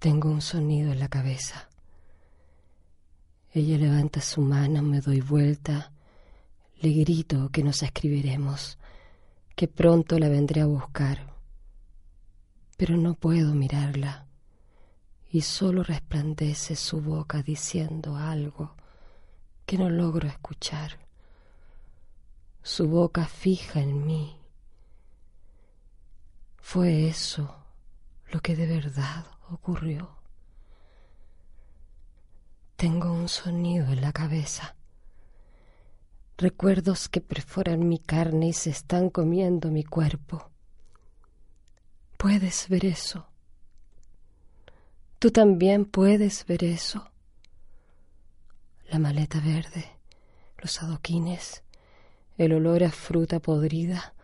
Tengo 0.00 0.30
un 0.30 0.42
sonido 0.42 0.90
en 0.90 0.98
la 0.98 1.08
cabeza. 1.08 1.68
Ella 3.52 3.78
levanta 3.78 4.20
su 4.20 4.40
mano, 4.40 4.82
me 4.82 5.00
doy 5.00 5.20
vuelta, 5.20 5.93
le 6.84 6.92
grito 6.92 7.48
que 7.50 7.62
nos 7.62 7.82
escribiremos, 7.82 8.76
que 9.56 9.68
pronto 9.68 10.18
la 10.18 10.28
vendré 10.28 10.60
a 10.60 10.66
buscar. 10.66 11.32
Pero 12.76 12.98
no 12.98 13.14
puedo 13.14 13.54
mirarla 13.54 14.26
y 15.30 15.40
solo 15.40 15.82
resplandece 15.82 16.76
su 16.76 17.00
boca 17.00 17.42
diciendo 17.42 18.16
algo 18.16 18.74
que 19.64 19.78
no 19.78 19.88
logro 19.88 20.28
escuchar 20.28 20.98
su 22.62 22.86
boca 22.86 23.24
fija 23.26 23.80
en 23.80 24.06
mí. 24.06 24.38
Fue 26.60 27.08
eso 27.08 27.64
lo 28.30 28.40
que 28.40 28.56
de 28.56 28.66
verdad 28.66 29.24
ocurrió. 29.50 30.18
Tengo 32.76 33.10
un 33.10 33.28
sonido 33.28 33.86
en 33.86 34.02
la 34.02 34.12
cabeza. 34.12 34.76
Recuerdos 36.36 37.08
que 37.08 37.20
perforan 37.20 37.88
mi 37.88 37.98
carne 37.98 38.48
y 38.48 38.52
se 38.52 38.70
están 38.70 39.08
comiendo 39.08 39.70
mi 39.70 39.84
cuerpo. 39.84 40.50
¿Puedes 42.16 42.68
ver 42.68 42.86
eso? 42.86 43.28
Tú 45.18 45.30
también 45.30 45.84
puedes 45.84 46.44
ver 46.46 46.64
eso. 46.64 47.10
La 48.90 48.98
maleta 48.98 49.40
verde, 49.40 49.86
los 50.58 50.82
adoquines, 50.82 51.62
el 52.36 52.52
olor 52.52 52.82
a 52.82 52.90
fruta 52.90 53.40
podrida. 53.40 54.14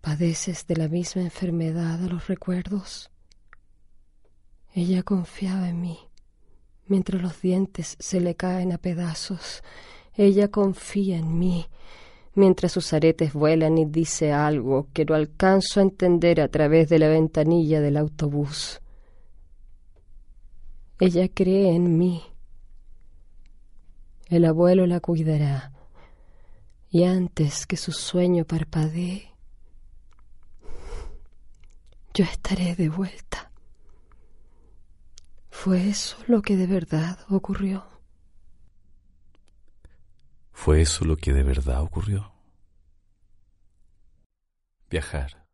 ¿Padeces 0.00 0.66
de 0.66 0.76
la 0.76 0.88
misma 0.88 1.22
enfermedad 1.22 2.02
a 2.02 2.08
los 2.08 2.28
recuerdos? 2.28 3.10
Ella 4.72 5.02
confiaba 5.02 5.68
en 5.68 5.80
mí, 5.80 5.98
mientras 6.86 7.20
los 7.20 7.40
dientes 7.40 7.96
se 7.98 8.20
le 8.20 8.36
caen 8.36 8.72
a 8.72 8.78
pedazos. 8.78 9.62
Ella 10.16 10.48
confía 10.48 11.18
en 11.18 11.38
mí, 11.38 11.66
mientras 12.34 12.72
sus 12.72 12.92
aretes 12.92 13.34
vuelan 13.34 13.76
y 13.76 13.84
dice 13.84 14.32
algo 14.32 14.88
que 14.92 15.04
no 15.04 15.14
alcanzo 15.14 15.80
a 15.80 15.82
entender 15.82 16.40
a 16.40 16.48
través 16.48 16.88
de 16.88 16.98
la 16.98 17.08
ventanilla 17.08 17.80
del 17.80 17.96
autobús. 17.96 18.80
Ella 20.98 21.28
cree 21.28 21.74
en 21.74 21.98
mí. 21.98 22.22
El 24.28 24.46
abuelo 24.46 24.86
la 24.86 25.00
cuidará 25.00 25.72
y 26.90 27.04
antes 27.04 27.66
que 27.66 27.76
su 27.76 27.92
sueño 27.92 28.46
parpadee, 28.46 29.34
yo 32.14 32.24
estaré 32.24 32.74
de 32.74 32.88
vuelta. 32.88 33.50
¿Fue 35.50 35.88
eso 35.88 36.16
lo 36.26 36.40
que 36.40 36.56
de 36.56 36.66
verdad 36.66 37.18
ocurrió? 37.28 37.95
¿Fue 40.56 40.80
eso 40.80 41.04
lo 41.04 41.16
que 41.16 41.32
de 41.32 41.44
verdad 41.44 41.82
ocurrió? 41.82 42.32
Viajar. 44.90 45.46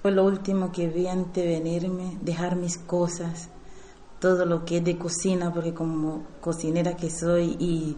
Fue 0.00 0.12
lo 0.12 0.24
último 0.24 0.70
que 0.70 0.86
vi 0.86 1.08
antes 1.08 1.44
venirme, 1.44 2.18
dejar 2.20 2.54
mis 2.54 2.78
cosas, 2.78 3.48
todo 4.20 4.44
lo 4.44 4.64
que 4.64 4.76
es 4.76 4.84
de 4.84 4.96
cocina, 4.96 5.52
porque 5.52 5.74
como 5.74 6.24
cocinera 6.40 6.94
que 6.94 7.10
soy 7.10 7.56
y 7.58 7.96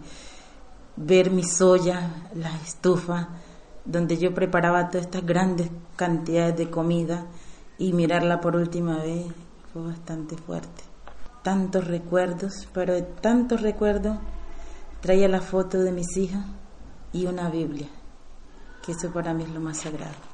ver 0.97 1.31
mi 1.31 1.43
soya, 1.45 2.31
la 2.35 2.57
estufa, 2.63 3.29
donde 3.85 4.17
yo 4.17 4.33
preparaba 4.33 4.89
todas 4.89 5.07
estas 5.07 5.27
grandes 5.27 5.69
cantidades 5.97 6.57
de 6.57 6.71
comida 6.71 7.27
y 7.77 7.93
mirarla 7.93 8.41
por 8.41 8.57
última 8.57 8.99
vez 8.99 9.27
fue 9.73 9.83
bastante 9.83 10.37
fuerte. 10.37 10.85
Tantos 11.43 11.87
recuerdos, 11.87 12.69
pero 12.73 13.03
tantos 13.03 13.61
recuerdos 13.61 14.17
traía 15.03 15.29
la 15.29 15.41
foto 15.41 15.81
de 15.81 15.91
mis 15.91 16.17
hijas 16.17 16.47
y 17.13 17.27
una 17.27 17.51
Biblia, 17.51 17.89
que 18.83 18.93
eso 18.93 19.13
para 19.13 19.35
mí 19.35 19.43
es 19.43 19.51
lo 19.51 19.61
más 19.61 19.79
sagrado. 19.79 20.32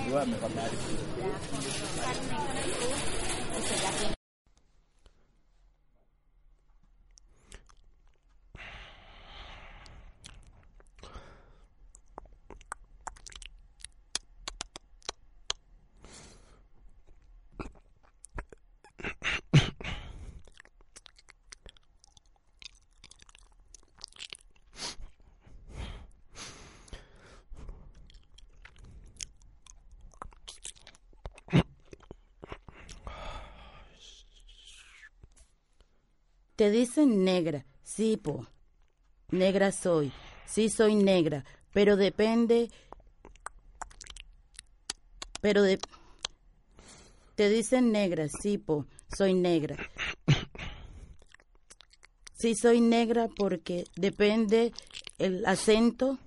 wengi 0.00 0.14
wamekamata 0.14 0.70
Te 36.60 36.70
dicen 36.70 37.24
negra, 37.24 37.64
sí, 37.82 38.18
po. 38.18 38.46
Negra 39.30 39.72
soy. 39.72 40.12
sí 40.44 40.68
soy 40.68 40.94
negra, 40.94 41.42
pero 41.72 41.96
depende, 41.96 42.70
pero 45.40 45.62
de, 45.62 45.78
te 47.34 47.48
dicen 47.48 47.92
negra, 47.92 48.26
sí, 48.42 48.58
po, 48.58 48.84
soy 49.16 49.32
negra. 49.32 49.74
Sí 52.34 52.54
soy 52.54 52.82
negra 52.82 53.28
porque 53.34 53.84
depende 53.96 54.74
el 55.16 55.46
acento. 55.46 56.18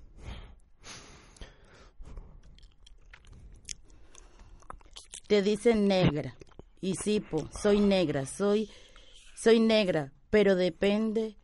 Te 5.28 5.42
dicen 5.42 5.86
negra. 5.86 6.36
Y 6.80 6.96
sí, 6.96 7.20
po, 7.20 7.48
soy 7.52 7.78
negra, 7.78 8.26
soy 8.26 8.68
soy 9.44 9.60
negra, 9.60 10.10
pero 10.34 10.56
depende 10.56 11.36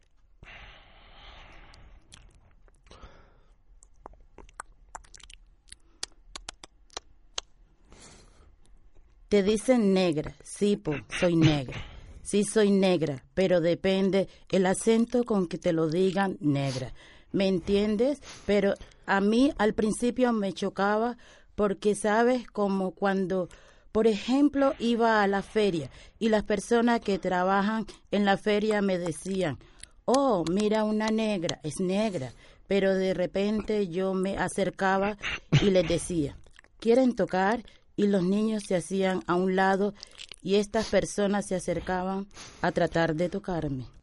Te 9.29 9.45
dicen 9.45 9.95
negra, 9.95 10.35
sí, 10.43 10.83
soy 11.21 11.37
negra. 11.37 11.81
Sí, 12.21 12.43
soy 12.43 12.73
negra, 12.73 13.25
pero 13.33 13.61
depende 13.61 14.29
el 14.49 14.67
acento 14.67 15.23
con 15.23 15.47
que 15.47 15.57
te 15.57 15.73
lo 15.73 15.87
digan 15.89 16.37
negra. 16.41 16.93
¿Me 17.31 17.47
entiendes? 17.47 18.21
Pero 18.45 18.75
a 19.07 19.21
mí 19.21 19.53
al 19.57 19.73
principio 19.73 20.33
me 20.33 20.53
chocaba 20.53 21.17
porque, 21.55 21.95
¿sabes? 21.95 22.45
Como 22.49 22.91
cuando, 22.91 23.49
por 23.93 24.07
ejemplo, 24.07 24.75
iba 24.79 25.23
a 25.23 25.27
la 25.27 25.43
feria 25.43 25.91
y 26.19 26.29
las 26.29 26.45
personas 26.45 27.01
que 27.01 27.19
trabajan 27.19 27.87
en 28.11 28.25
la 28.25 28.37
feria 28.37 28.83
me 28.83 28.99
decían, 28.99 29.59
oh, 30.05 30.45
mira 30.51 30.85
una 30.85 31.09
negra, 31.09 31.61
es 31.63 31.81
negra. 31.81 32.33
Pero 32.67 32.95
de 32.95 33.15
repente 33.15 33.89
yo 33.89 34.15
me 34.15 34.39
acercaba 34.39 35.17
y 35.61 35.71
les 35.71 35.89
decía, 35.89 36.37
¿quieren 36.79 37.17
tocar? 37.17 37.65
y 38.01 38.07
los 38.07 38.23
niños 38.23 38.63
se 38.67 38.77
hacían 38.77 39.23
a 39.27 39.35
un 39.35 39.57
lado 39.57 39.93
y 40.41 40.55
estas 40.55 40.87
personas 40.87 41.47
se 41.47 41.55
acercaban 41.55 42.27
a 42.63 42.73
tratar 42.73 43.15
de 43.15 43.29
tocarme. 43.29 44.00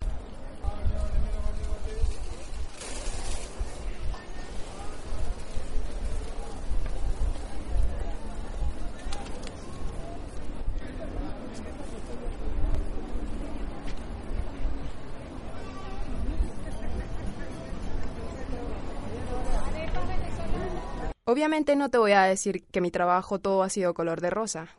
Obviamente 21.37 21.75
no 21.75 21.91
te 21.91 21.99
voy 21.99 22.13
a 22.13 22.23
decir 22.23 22.63
que 22.63 22.81
mi 22.81 22.89
trabajo 22.89 23.37
todo 23.37 23.61
ha 23.61 23.69
sido 23.69 23.93
color 23.93 24.21
de 24.21 24.31
rosa. 24.31 24.69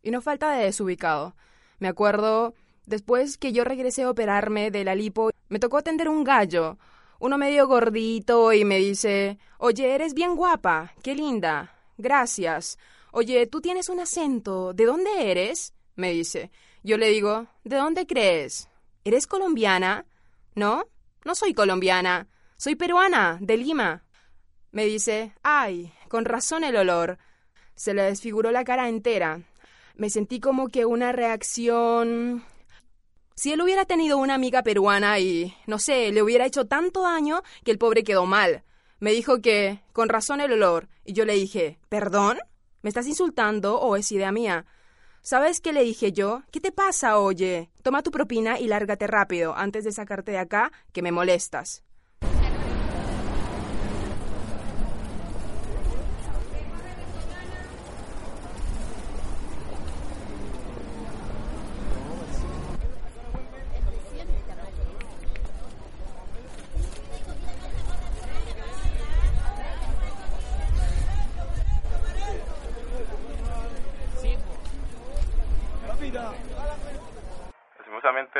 Y 0.00 0.12
no 0.12 0.22
falta 0.22 0.52
de 0.52 0.62
desubicado. 0.62 1.34
Me 1.80 1.88
acuerdo, 1.88 2.54
después 2.86 3.36
que 3.36 3.50
yo 3.52 3.64
regresé 3.64 4.04
a 4.04 4.10
operarme 4.10 4.70
de 4.70 4.84
la 4.84 4.94
lipo, 4.94 5.30
me 5.48 5.58
tocó 5.58 5.76
atender 5.76 6.08
un 6.08 6.22
gallo, 6.22 6.78
uno 7.18 7.36
medio 7.36 7.66
gordito, 7.66 8.52
y 8.52 8.64
me 8.64 8.78
dice, 8.78 9.40
oye, 9.58 9.92
eres 9.92 10.14
bien 10.14 10.36
guapa, 10.36 10.92
qué 11.02 11.16
linda, 11.16 11.74
gracias. 11.96 12.78
Oye, 13.10 13.48
tú 13.48 13.60
tienes 13.60 13.88
un 13.88 13.98
acento, 13.98 14.74
¿de 14.74 14.84
dónde 14.84 15.32
eres? 15.32 15.74
me 15.96 16.12
dice. 16.12 16.52
Yo 16.84 16.96
le 16.96 17.08
digo, 17.08 17.48
¿de 17.64 17.74
dónde 17.74 18.06
crees? 18.06 18.68
¿Eres 19.02 19.26
colombiana? 19.26 20.06
No, 20.54 20.84
no 21.24 21.34
soy 21.34 21.54
colombiana, 21.54 22.28
soy 22.56 22.76
peruana, 22.76 23.38
de 23.40 23.56
Lima. 23.56 24.04
Me 24.70 24.84
dice, 24.84 25.32
ay, 25.42 25.92
con 26.08 26.24
razón 26.24 26.64
el 26.64 26.76
olor. 26.76 27.18
Se 27.74 27.94
le 27.94 28.02
desfiguró 28.02 28.50
la 28.50 28.64
cara 28.64 28.88
entera. 28.88 29.40
Me 29.94 30.10
sentí 30.10 30.40
como 30.40 30.68
que 30.68 30.84
una 30.84 31.12
reacción... 31.12 32.44
Si 33.34 33.52
él 33.52 33.62
hubiera 33.62 33.84
tenido 33.84 34.18
una 34.18 34.34
amiga 34.34 34.64
peruana 34.64 35.20
y, 35.20 35.54
no 35.66 35.78
sé, 35.78 36.10
le 36.10 36.22
hubiera 36.22 36.44
hecho 36.44 36.66
tanto 36.66 37.02
daño 37.02 37.42
que 37.64 37.70
el 37.70 37.78
pobre 37.78 38.02
quedó 38.02 38.26
mal. 38.26 38.64
Me 38.98 39.12
dijo 39.12 39.40
que, 39.40 39.80
con 39.92 40.08
razón 40.08 40.40
el 40.40 40.52
olor. 40.52 40.88
Y 41.04 41.12
yo 41.12 41.24
le 41.24 41.34
dije, 41.34 41.78
¿perdón? 41.88 42.38
¿Me 42.82 42.88
estás 42.88 43.06
insultando 43.06 43.80
o 43.80 43.94
es 43.94 44.10
idea 44.10 44.32
mía? 44.32 44.66
¿Sabes 45.22 45.60
qué 45.60 45.72
le 45.72 45.84
dije 45.84 46.12
yo? 46.12 46.42
¿Qué 46.50 46.60
te 46.60 46.72
pasa, 46.72 47.18
oye? 47.18 47.70
Toma 47.82 48.02
tu 48.02 48.10
propina 48.10 48.58
y 48.58 48.66
lárgate 48.66 49.06
rápido 49.06 49.54
antes 49.56 49.84
de 49.84 49.92
sacarte 49.92 50.32
de 50.32 50.38
acá, 50.38 50.72
que 50.92 51.02
me 51.02 51.12
molestas. 51.12 51.84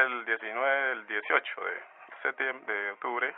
El 0.09 0.25
19, 0.25 0.93
el 0.93 1.07
18 1.07 1.65
de 1.65 1.83
septiembre, 2.23 2.75
de 2.75 2.91
octubre, 2.93 3.35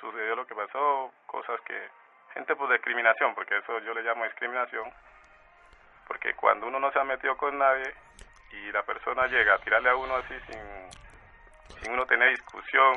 sucedió 0.00 0.36
lo 0.36 0.46
que 0.46 0.54
pasó, 0.54 1.12
cosas 1.26 1.60
que, 1.62 1.88
gente 2.34 2.56
por 2.56 2.70
discriminación, 2.70 3.34
porque 3.34 3.56
eso 3.58 3.78
yo 3.80 3.94
le 3.94 4.02
llamo 4.02 4.24
discriminación, 4.24 4.92
porque 6.06 6.34
cuando 6.34 6.66
uno 6.66 6.80
no 6.80 6.90
se 6.92 6.98
ha 6.98 7.04
metido 7.04 7.36
con 7.36 7.56
nadie 7.58 7.94
y 8.52 8.72
la 8.72 8.82
persona 8.82 9.26
llega 9.28 9.54
a 9.54 9.58
tirarle 9.58 9.90
a 9.90 9.96
uno 9.96 10.16
así 10.16 10.34
sin, 10.46 11.78
sin 11.80 11.92
uno 11.92 12.04
tener 12.06 12.30
discusión, 12.30 12.94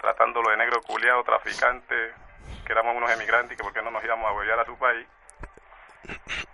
tratándolo 0.00 0.50
de 0.50 0.56
negro 0.56 0.80
culiado, 0.82 1.22
traficante, 1.22 2.14
que 2.66 2.72
éramos 2.72 2.96
unos 2.96 3.10
emigrantes 3.12 3.52
y 3.52 3.56
que 3.56 3.62
porque 3.62 3.82
no 3.82 3.90
nos 3.90 4.02
íbamos 4.02 4.28
a 4.28 4.32
volver 4.32 4.58
a 4.58 4.64
su 4.64 4.76
país, 4.78 5.06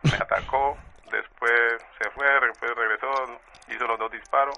me 0.02 0.16
atacó, 0.16 0.76
después 1.10 1.86
se 1.98 2.10
fue, 2.10 2.26
después 2.40 2.74
regresó, 2.74 3.40
hizo 3.68 3.86
los 3.86 3.98
dos 3.98 4.10
disparos 4.10 4.56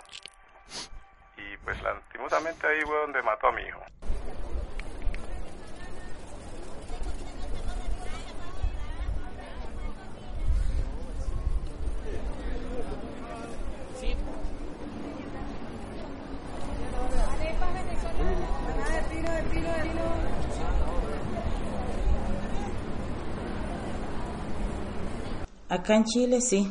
pues 1.68 1.83
lastimosamente 1.83 2.66
ahí 2.66 2.81
fue 2.81 2.96
donde 2.96 3.22
mató 3.22 3.48
a 3.48 3.52
mi 3.52 3.61
hijo. 3.61 3.78
Acá 25.68 25.96
en 25.96 26.04
Chile 26.04 26.40
sí, 26.40 26.66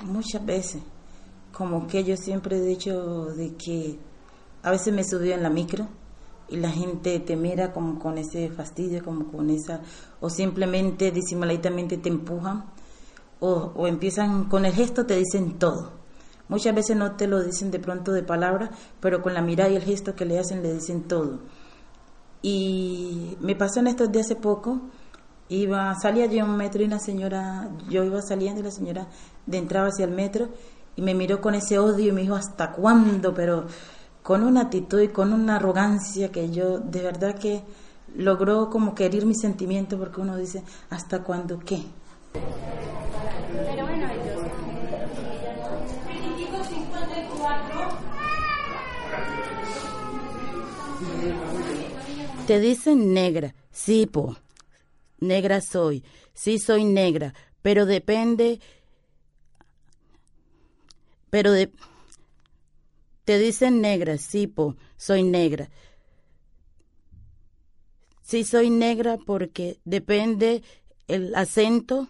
muchas 0.00 0.44
veces. 0.44 0.82
Como 1.52 1.86
que 1.86 2.02
yo 2.02 2.16
siempre 2.16 2.56
he 2.56 2.60
dicho 2.60 3.26
de 3.26 3.54
que 3.56 3.96
a 4.66 4.72
veces 4.72 4.92
me 4.92 5.04
subió 5.04 5.32
en 5.32 5.44
la 5.44 5.48
micro 5.48 5.86
y 6.48 6.56
la 6.56 6.70
gente 6.70 7.20
te 7.20 7.36
mira 7.36 7.72
como 7.72 8.00
con 8.00 8.18
ese 8.18 8.50
fastidio, 8.50 9.04
como 9.04 9.30
con 9.30 9.48
esa, 9.48 9.80
o 10.20 10.28
simplemente 10.28 11.12
disimuladamente 11.12 11.98
te 11.98 12.08
empujan, 12.08 12.64
o, 13.38 13.86
empiezan 13.86 14.46
con 14.46 14.64
el 14.64 14.72
gesto, 14.72 15.06
te 15.06 15.16
dicen 15.16 15.60
todo. 15.60 15.92
Muchas 16.48 16.74
veces 16.74 16.96
no 16.96 17.12
te 17.12 17.28
lo 17.28 17.44
dicen 17.44 17.70
de 17.70 17.78
pronto 17.78 18.10
de 18.10 18.24
palabra, 18.24 18.72
pero 18.98 19.22
con 19.22 19.34
la 19.34 19.40
mirada 19.40 19.70
y 19.70 19.76
el 19.76 19.84
gesto 19.84 20.16
que 20.16 20.24
le 20.24 20.36
hacen 20.36 20.64
le 20.64 20.74
dicen 20.74 21.04
todo. 21.04 21.38
Y 22.42 23.36
me 23.40 23.54
pasó 23.54 23.78
en 23.78 23.86
estos 23.86 24.10
días 24.10 24.26
hace 24.26 24.34
poco, 24.34 24.80
iba, 25.48 25.94
salía 25.94 26.26
yo 26.26 26.42
a 26.42 26.44
un 26.44 26.56
metro 26.56 26.82
y 26.82 26.86
una 26.86 26.98
señora, 26.98 27.70
yo 27.88 28.02
iba 28.02 28.20
saliendo 28.20 28.62
y 28.62 28.64
la 28.64 28.72
señora 28.72 29.06
de 29.46 29.58
entraba 29.58 29.90
hacia 29.90 30.06
el 30.06 30.10
metro 30.10 30.48
y 30.96 31.02
me 31.02 31.14
miró 31.14 31.40
con 31.40 31.54
ese 31.54 31.78
odio 31.78 32.08
y 32.08 32.12
me 32.12 32.22
dijo, 32.22 32.34
¿hasta 32.34 32.72
cuándo? 32.72 33.32
Pero 33.32 33.66
con 34.26 34.42
una 34.42 34.62
actitud 34.62 35.00
y 35.00 35.06
con 35.06 35.32
una 35.32 35.54
arrogancia 35.54 36.32
que 36.32 36.50
yo 36.50 36.80
de 36.80 37.00
verdad 37.00 37.38
que 37.38 37.62
logró 38.16 38.70
como 38.70 38.92
que 38.92 39.06
herir 39.06 39.24
mi 39.24 39.36
sentimiento 39.36 39.96
porque 39.96 40.20
uno 40.20 40.36
dice, 40.36 40.64
¿hasta 40.90 41.22
cuándo 41.22 41.60
qué? 41.60 41.84
Te 52.48 52.58
dicen 52.58 53.14
negra, 53.14 53.54
sí, 53.70 54.06
po. 54.06 54.34
Negra 55.20 55.60
soy, 55.60 56.02
sí 56.34 56.58
soy 56.58 56.84
negra, 56.84 57.32
pero 57.62 57.86
depende 57.86 58.58
pero 61.30 61.52
de, 61.52 61.70
te 63.26 63.40
dicen 63.40 63.80
negra, 63.80 64.18
sí, 64.18 64.46
po, 64.46 64.76
soy 64.96 65.24
negra. 65.24 65.68
Sí 68.22 68.44
soy 68.44 68.70
negra 68.70 69.18
porque 69.18 69.80
depende 69.84 70.62
el 71.08 71.34
acento. 71.34 72.08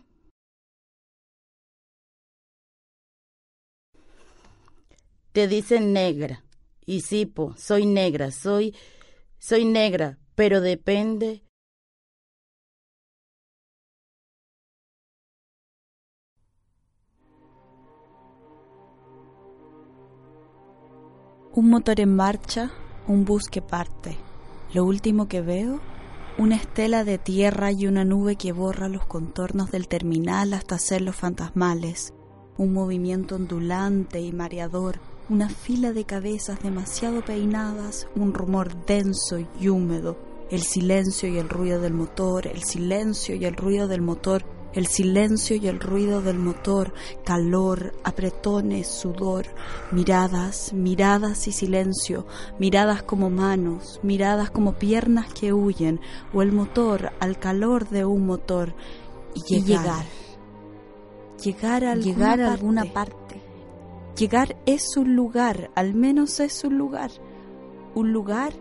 Te 5.33 5.49
dicen 5.49 5.95
negra. 5.95 6.45
Y 6.85 7.01
sí, 7.01 7.25
po, 7.25 7.55
soy 7.57 7.87
negra, 7.87 8.31
soy 8.31 8.75
soy 9.39 9.65
negra, 9.65 10.19
pero 10.35 10.61
depende 10.61 11.46
Un 21.57 21.71
motor 21.71 22.01
en 22.01 22.15
marcha, 22.15 22.71
un 23.09 23.25
bus 23.25 23.45
que 23.51 23.63
parte. 23.63 24.19
Lo 24.75 24.85
último 24.85 25.27
que 25.27 25.41
veo, 25.41 25.81
una 26.37 26.57
estela 26.57 27.03
de 27.03 27.17
tierra 27.17 27.73
y 27.73 27.87
una 27.87 28.05
nube 28.05 28.37
que 28.37 28.53
borra 28.53 28.91
los 28.91 29.07
contornos 29.07 29.71
del 29.71 29.89
terminal 29.89 30.53
hasta 30.53 30.75
hacerlos 30.75 31.17
fantasmales. 31.17 32.13
Un 32.59 32.75
movimiento 32.75 33.37
ondulante 33.37 34.21
y 34.21 34.33
mareador, 34.33 35.01
una 35.31 35.49
fila 35.49 35.95
de 35.95 36.05
cabezas 36.05 36.63
demasiado 36.63 37.25
peinadas, 37.25 38.07
un 38.15 38.35
rumor 38.35 38.85
denso 38.85 39.39
y 39.59 39.69
húmedo, 39.69 40.19
el 40.51 40.61
silencio 40.61 41.27
y 41.27 41.39
el 41.39 41.49
ruido 41.49 41.81
del 41.81 41.95
motor, 41.95 42.49
el 42.49 42.65
silencio 42.65 43.35
y 43.35 43.47
el 43.47 43.57
ruido 43.57 43.89
del 43.89 44.03
motor 44.03 44.45
el 44.73 44.87
silencio 44.87 45.57
y 45.57 45.69
el 45.69 45.81
ruido 45.81 46.21
del 46.21 46.39
motor, 46.39 46.93
calor, 47.25 47.95
apretones, 48.05 48.89
sudor, 48.89 49.47
miradas, 49.91 50.73
miradas 50.73 51.49
y 51.49 51.53
silencio, 51.53 52.27
miradas 52.59 53.03
como 53.03 53.31
manos, 53.31 54.01
miradas 54.03 54.51
como 54.51 54.75
piernas 54.75 55.33
que 55.33 55.53
huyen, 55.53 56.01
o 56.35 56.43
el 56.43 56.53
motor 56.53 57.13
al 57.21 57.39
calor 57.39 57.89
de 57.89 58.05
un 58.05 58.27
motor, 58.27 58.75
y 59.35 59.63
llegar. 59.63 60.05
Llegar, 61.43 61.85
a, 61.85 61.95
llegar 61.95 62.41
a 62.41 62.53
alguna 62.53 62.85
parte. 62.85 63.43
Llegar 64.17 64.57
es 64.65 64.97
un 64.97 65.15
lugar, 65.15 65.71
al 65.75 65.95
menos 65.95 66.41
es 66.41 66.65
un 66.65 66.79
lugar. 66.79 67.11
Un 67.95 68.13
lugar 68.13 68.53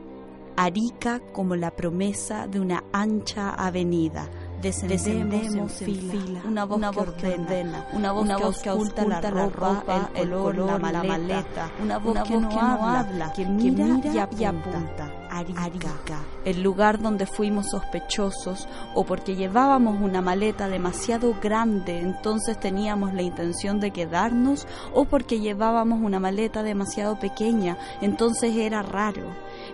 arica 0.57 1.19
como 1.33 1.55
la 1.55 1.71
promesa 1.71 2.47
de 2.47 2.59
una 2.59 2.83
ancha 2.91 3.49
avenida 3.49 4.29
descendemos, 4.71 5.71
fila, 5.73 6.11
fila, 6.11 6.41
una 6.45 6.65
voz, 6.65 7.13
que 7.13 7.27
ordena, 7.27 7.85
una 7.93 8.11
voz, 8.11 8.23
una 8.23 8.37
voz 8.37 8.57
que, 8.59 8.69
oculta 8.71 9.05
la 9.05 9.21
ropa, 9.21 10.09
el 10.15 10.29
color, 10.31 10.81
la, 10.81 11.03
maleta, 11.03 11.71
una 11.81 11.97
voz, 11.99 12.17
que, 12.23 12.37
no 12.37 12.49
habla, 12.59 13.31
que 13.33 13.45
mira, 13.45 13.99
y 14.13 14.43
apunta. 14.43 15.24
Arica, 15.35 16.21
el 16.45 16.63
lugar 16.63 17.01
donde 17.01 17.25
fuimos 17.25 17.69
sospechosos 17.71 18.67
o 18.93 19.03
porque 19.05 19.35
llevábamos 19.35 19.99
una 20.01 20.21
maleta 20.21 20.67
demasiado 20.67 21.35
grande, 21.41 21.99
entonces 21.99 22.59
teníamos 22.59 23.13
la 23.13 23.21
intención 23.21 23.79
de 23.79 23.91
quedarnos, 23.91 24.67
o 24.93 25.05
porque 25.05 25.39
llevábamos 25.39 25.99
una 26.01 26.19
maleta 26.19 26.63
demasiado 26.63 27.19
pequeña, 27.19 27.77
entonces 28.01 28.55
era 28.55 28.81
raro. 28.81 29.23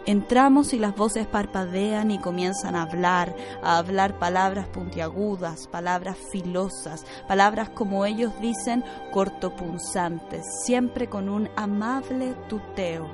Entramos 0.06 0.74
y 0.74 0.80
las 0.80 0.96
voces 0.96 1.28
parpadean 1.28 2.12
y 2.12 2.18
comienzan 2.18 2.76
a 2.76 2.84
hablar, 2.84 3.36
a 3.62 3.78
hablar 3.78 4.18
palabras 4.18 4.68
puntiagudas, 4.68 5.68
palabras 5.68 6.18
filosas, 6.32 7.06
palabras 7.28 7.70
como 7.70 8.06
ellos 8.06 8.32
dicen 8.42 8.84
cortopunzantes, 9.12 10.46
siempre 10.66 11.08
con 11.08 11.30
un 11.30 11.50
amable 11.56 12.34
tuteo. 12.48 13.10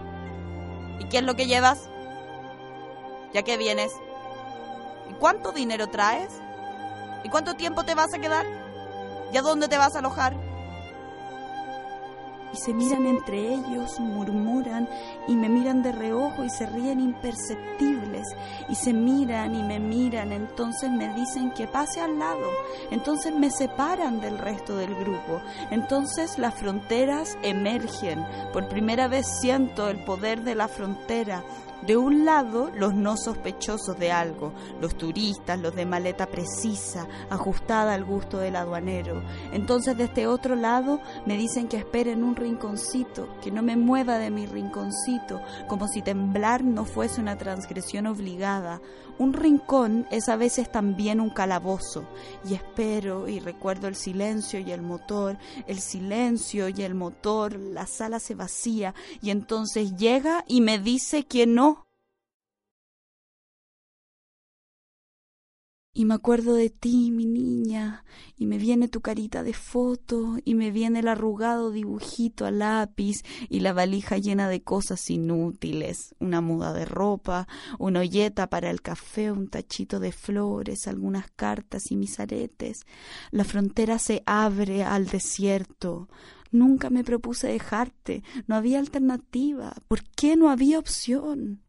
¿Y 0.99 1.10
qué 1.10 1.17
es 1.17 1.23
lo 1.23 1.36
que 1.36 1.47
llevas? 1.47 1.89
¿Ya 3.34 3.44
que 3.44 3.58
vienes? 3.58 3.92
¿Y 5.10 5.13
cuánto 5.13 5.52
dinero 5.52 5.88
traes? 5.88 6.30
¿Y 7.24 7.30
cuánto 7.30 7.56
tiempo 7.56 7.84
te 7.84 7.96
vas 7.96 8.13
a 8.13 8.20
quedar? 8.20 8.46
¿Y 9.34 9.38
a 9.38 9.42
dónde 9.42 9.68
te 9.68 9.78
vas 9.78 9.96
a 9.96 10.00
alojar? 10.00 10.36
y 12.54 12.58
se 12.58 12.74
miran 12.74 13.06
entre 13.06 13.54
ellos, 13.54 14.00
murmuran 14.00 14.88
y 15.28 15.36
me 15.36 15.50
miran 15.50 15.84
de 15.84 15.92
reojo 15.92 16.44
y 16.44 16.50
se 16.50 16.66
ríen 16.66 17.00
imperceptibles 17.00 18.26
y 18.70 18.76
se 18.76 18.94
miran 18.94 19.56
y 19.56 19.63
me 19.63 19.80
miran, 19.80 20.32
entonces 20.32 20.90
me 20.90 21.13
dicen 21.13 21.52
que 21.52 21.68
pase 21.68 22.02
al 22.02 22.20
lado, 22.20 22.50
entonces 22.92 23.34
me 23.34 23.52
separan 23.52 24.22
del 24.22 24.38
resto 24.38 24.78
del 24.78 24.96
grupo, 24.96 25.42
entonces 25.72 26.38
las 26.38 26.54
fronteras 26.54 27.38
emergen, 27.42 28.26
por 28.54 28.68
primera 28.68 29.08
vez 29.08 29.28
siento 29.42 29.90
el 29.90 30.04
poder 30.04 30.42
de 30.42 30.56
la 30.56 30.68
frontera, 30.68 31.44
de 31.86 31.96
un 31.96 32.26
lado, 32.26 32.72
los 32.76 32.96
no 32.96 33.18
sospechosos 33.18 34.00
de 34.00 34.12
algo, 34.12 34.52
los 34.82 34.98
turistas, 34.98 35.60
los 35.60 35.76
de 35.76 35.86
maleta 35.86 36.26
precisa, 36.26 37.08
ajustada 37.30 37.94
al 37.94 38.04
gusto 38.04 38.40
del 38.40 38.56
aduanero. 38.56 39.24
Entonces, 39.52 39.96
de 39.98 40.06
este 40.06 40.28
otro 40.28 40.56
lado, 40.56 41.00
me 41.26 41.38
dicen 41.38 41.68
que 41.68 41.78
espere 41.78 42.12
en 42.12 42.24
un 42.24 42.36
rinconcito, 42.36 43.30
que 43.42 43.52
no 43.52 43.62
me 43.62 43.78
mueva 43.78 44.18
de 44.18 44.32
mi 44.32 44.48
rinconcito, 44.48 45.42
como 45.68 45.88
si 45.88 46.02
temblar 46.02 46.63
no 46.63 46.84
fuese 46.86 47.22
una 47.22 47.38
transgresión 47.38 48.08
obligada. 48.08 48.82
Un 49.20 49.34
rincón 49.34 50.06
es 50.12 50.30
a 50.30 50.36
veces 50.36 50.72
también 50.72 51.20
un 51.20 51.30
calabozo, 51.30 52.08
y 52.48 52.54
espero 52.54 53.28
y 53.28 53.40
recuerdo 53.40 53.88
el 53.88 53.96
silencio 53.96 54.60
y 54.60 54.72
el 54.72 54.82
motor, 54.82 55.38
el 55.68 55.80
silencio 55.80 56.70
y 56.70 56.82
el 56.84 56.94
motor, 56.94 57.58
la 57.58 57.88
sala 57.88 58.20
se 58.20 58.36
vacía, 58.36 58.94
y 59.22 59.32
entonces 59.32 59.96
llega 59.96 60.44
y 60.48 60.62
me 60.62 60.78
dice 60.78 61.26
que 61.26 61.48
no 61.48 61.77
Y 65.97 66.05
me 66.05 66.13
acuerdo 66.13 66.53
de 66.53 66.69
ti, 66.69 67.10
mi 67.10 67.25
niña, 67.25 68.05
y 68.38 68.45
me 68.45 68.60
viene 68.60 68.88
tu 68.88 69.01
carita 69.01 69.41
de 69.41 69.53
foto, 69.53 70.38
y 70.45 70.53
me 70.53 70.69
viene 70.69 70.99
el 70.99 71.07
arrugado 71.07 71.71
dibujito 71.71 72.45
a 72.45 72.51
lápiz, 72.51 73.23
y 73.49 73.62
la 73.62 73.73
valija 73.73 74.19
llena 74.19 74.47
de 74.47 74.62
cosas 74.62 75.10
inútiles, 75.10 76.13
una 76.19 76.39
muda 76.39 76.71
de 76.73 76.86
ropa, 76.86 77.47
una 77.79 78.01
olleta 78.01 78.47
para 78.47 78.69
el 78.69 78.83
café, 78.83 79.31
un 79.31 79.47
tachito 79.47 79.99
de 79.99 80.12
flores, 80.12 80.88
algunas 80.88 81.31
cartas 81.31 81.89
y 81.89 81.95
mis 81.95 82.19
aretes. 82.19 82.81
La 83.31 83.43
frontera 83.43 83.97
se 83.97 84.21
abre 84.27 84.83
al 84.83 85.07
desierto. 85.07 86.10
Nunca 86.51 86.91
me 86.91 87.03
propuse 87.03 87.47
dejarte, 87.47 88.21
no 88.45 88.53
había 88.53 88.77
alternativa. 88.77 89.73
¿Por 89.88 90.03
qué 90.03 90.36
no 90.36 90.51
había 90.51 90.77
opción? 90.77 91.63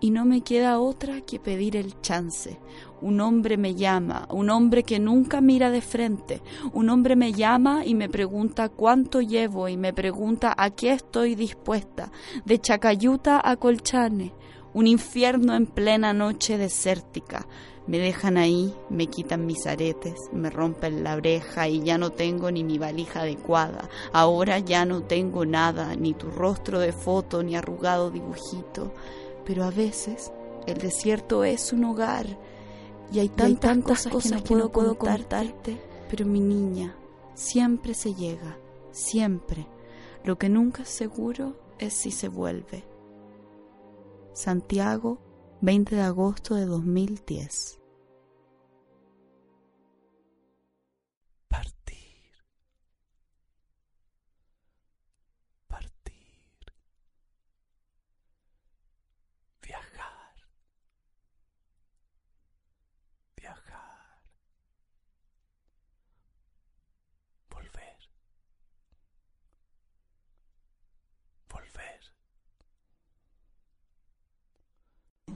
Y 0.00 0.10
no 0.10 0.24
me 0.24 0.40
queda 0.40 0.80
otra 0.80 1.20
que 1.20 1.38
pedir 1.38 1.76
el 1.76 2.00
chance. 2.00 2.58
Un 3.02 3.20
hombre 3.20 3.56
me 3.56 3.74
llama, 3.74 4.26
un 4.30 4.50
hombre 4.50 4.82
que 4.82 4.98
nunca 4.98 5.40
mira 5.40 5.70
de 5.70 5.80
frente, 5.80 6.42
un 6.72 6.90
hombre 6.90 7.16
me 7.16 7.32
llama 7.32 7.84
y 7.84 7.94
me 7.94 8.08
pregunta 8.08 8.68
cuánto 8.68 9.20
llevo 9.20 9.68
y 9.68 9.76
me 9.76 9.92
pregunta 9.92 10.54
a 10.56 10.70
qué 10.70 10.92
estoy 10.92 11.34
dispuesta, 11.34 12.10
de 12.44 12.58
Chacayuta 12.58 13.40
a 13.42 13.56
Colchane, 13.56 14.34
un 14.74 14.86
infierno 14.86 15.54
en 15.54 15.66
plena 15.66 16.12
noche 16.12 16.58
desértica. 16.58 17.46
Me 17.86 17.98
dejan 17.98 18.36
ahí, 18.36 18.72
me 18.88 19.08
quitan 19.08 19.46
mis 19.46 19.66
aretes, 19.66 20.14
me 20.32 20.48
rompen 20.48 21.02
la 21.02 21.16
oreja 21.16 21.66
y 21.66 21.82
ya 21.82 21.98
no 21.98 22.10
tengo 22.10 22.50
ni 22.50 22.62
mi 22.62 22.78
valija 22.78 23.22
adecuada. 23.22 23.88
Ahora 24.12 24.58
ya 24.60 24.84
no 24.84 25.02
tengo 25.02 25.44
nada, 25.44 25.96
ni 25.96 26.12
tu 26.12 26.30
rostro 26.30 26.78
de 26.78 26.92
foto, 26.92 27.42
ni 27.42 27.56
arrugado 27.56 28.10
dibujito 28.10 28.92
pero 29.50 29.64
a 29.64 29.70
veces 29.72 30.30
el 30.68 30.78
desierto 30.78 31.42
es 31.42 31.72
un 31.72 31.82
hogar 31.82 32.38
y 33.12 33.18
hay 33.18 33.30
tantas, 33.30 34.06
cosas, 34.06 34.42
que 34.42 34.54
no, 34.54 34.70
puedo 34.70 34.96
contarte, 34.96 35.76
pero 36.08 36.24
mi 36.24 36.38
niña, 36.38 36.94
siempre 37.34 37.94
se 37.94 38.14
llega, 38.14 38.60
siempre. 38.92 39.66
Lo 40.22 40.38
que 40.38 40.48
nunca 40.48 40.84
es 40.84 40.88
seguro 40.88 41.56
es 41.80 41.94
si 41.94 42.12
se 42.12 42.28
vuelve. 42.28 42.84
Santiago, 44.34 45.18
20 45.62 45.96
de 45.96 46.02
agosto 46.02 46.54
de 46.54 46.66
2010. 46.66 47.79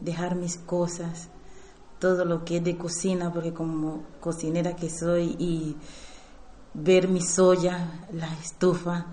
Dejar 0.05 0.37
mis 0.37 0.59
cosas, 0.59 1.29
todo 1.99 2.25
lo 2.25 2.45
que 2.45 2.59
es 2.59 2.65
de 2.65 2.77
cocina, 2.77 3.33
porque 3.33 3.53
como 3.53 4.03
cocinera 4.21 4.77
que 4.77 4.91
soy, 4.91 5.35
y 5.39 5.77
ver 6.75 7.09
mi 7.09 7.23
soya, 7.23 8.07
la 8.13 8.33
estufa, 8.35 9.07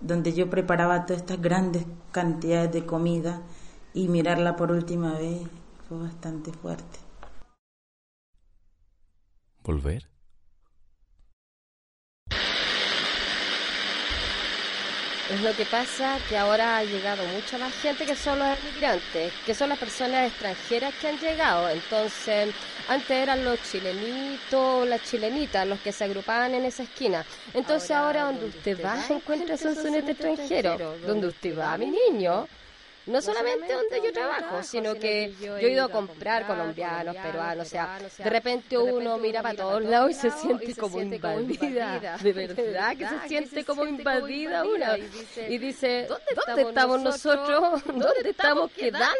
donde 0.00 0.32
yo 0.32 0.50
preparaba 0.50 1.06
todas 1.06 1.22
estas 1.22 1.40
grandes 1.40 1.84
cantidades 2.10 2.72
de 2.72 2.84
comida 2.84 3.42
y 3.94 4.08
mirarla 4.08 4.56
por 4.56 4.72
última 4.72 5.12
vez 5.12 5.42
fue 5.88 5.98
bastante 5.98 6.52
fuerte. 6.52 6.98
¿Volver? 9.62 10.11
Es 15.30 15.40
lo 15.40 15.54
que 15.54 15.64
pasa 15.64 16.18
que 16.28 16.36
ahora 16.36 16.78
ha 16.78 16.84
llegado 16.84 17.24
mucha 17.26 17.56
más 17.56 17.80
gente 17.80 18.04
que 18.04 18.16
son 18.16 18.40
los 18.40 18.48
inmigrantes, 18.58 19.32
que 19.46 19.54
son 19.54 19.68
las 19.68 19.78
personas 19.78 20.28
extranjeras 20.28 20.92
que 21.00 21.08
han 21.08 21.18
llegado. 21.18 21.68
Entonces, 21.68 22.48
antes 22.88 23.10
eran 23.10 23.44
los 23.44 23.62
chilenitos, 23.62 24.86
las 24.86 25.02
chilenitas, 25.02 25.66
los 25.66 25.78
que 25.80 25.92
se 25.92 26.04
agrupaban 26.04 26.54
en 26.54 26.64
esa 26.64 26.82
esquina. 26.82 27.24
Entonces 27.54 27.92
ahora, 27.92 28.24
donde 28.24 28.46
usted 28.46 28.84
va, 28.84 28.96
encuentra 29.08 29.54
un 29.54 29.74
sonete 29.76 30.12
extranjero. 30.12 30.98
Donde 31.06 31.28
usted 31.28 31.56
va, 31.56 31.78
mi 31.78 31.86
niño, 31.86 32.48
no 33.06 33.20
solamente 33.20 33.72
donde 33.72 34.00
yo 34.04 34.12
trabajo, 34.12 34.62
sino 34.62 34.94
que 34.94 35.34
yo 35.40 35.56
he 35.56 35.72
ido 35.72 35.84
a 35.84 35.88
comprar 35.88 36.46
colombianos, 36.46 37.16
peruanos, 37.16 37.66
o 37.66 37.70
sea, 37.70 37.98
de 37.98 38.30
repente 38.30 38.78
uno 38.78 39.18
mira 39.18 39.42
para 39.42 39.56
todos 39.56 39.84
lados 39.84 40.10
y 40.10 40.14
se 40.14 40.30
siente 40.30 40.74
como 40.74 41.00
invadida, 41.00 42.18
de 42.22 42.32
verdad 42.32 42.96
que 42.96 43.06
se 43.08 43.28
siente 43.28 43.64
como 43.64 43.84
invadida 43.86 44.64
una 44.64 44.96
y 44.96 45.58
dice, 45.58 46.06
¿dónde 46.46 46.62
estamos 46.62 47.00
nosotros? 47.00 47.84
¿Dónde 47.86 48.30
estamos 48.30 48.70
quedando 48.72 49.16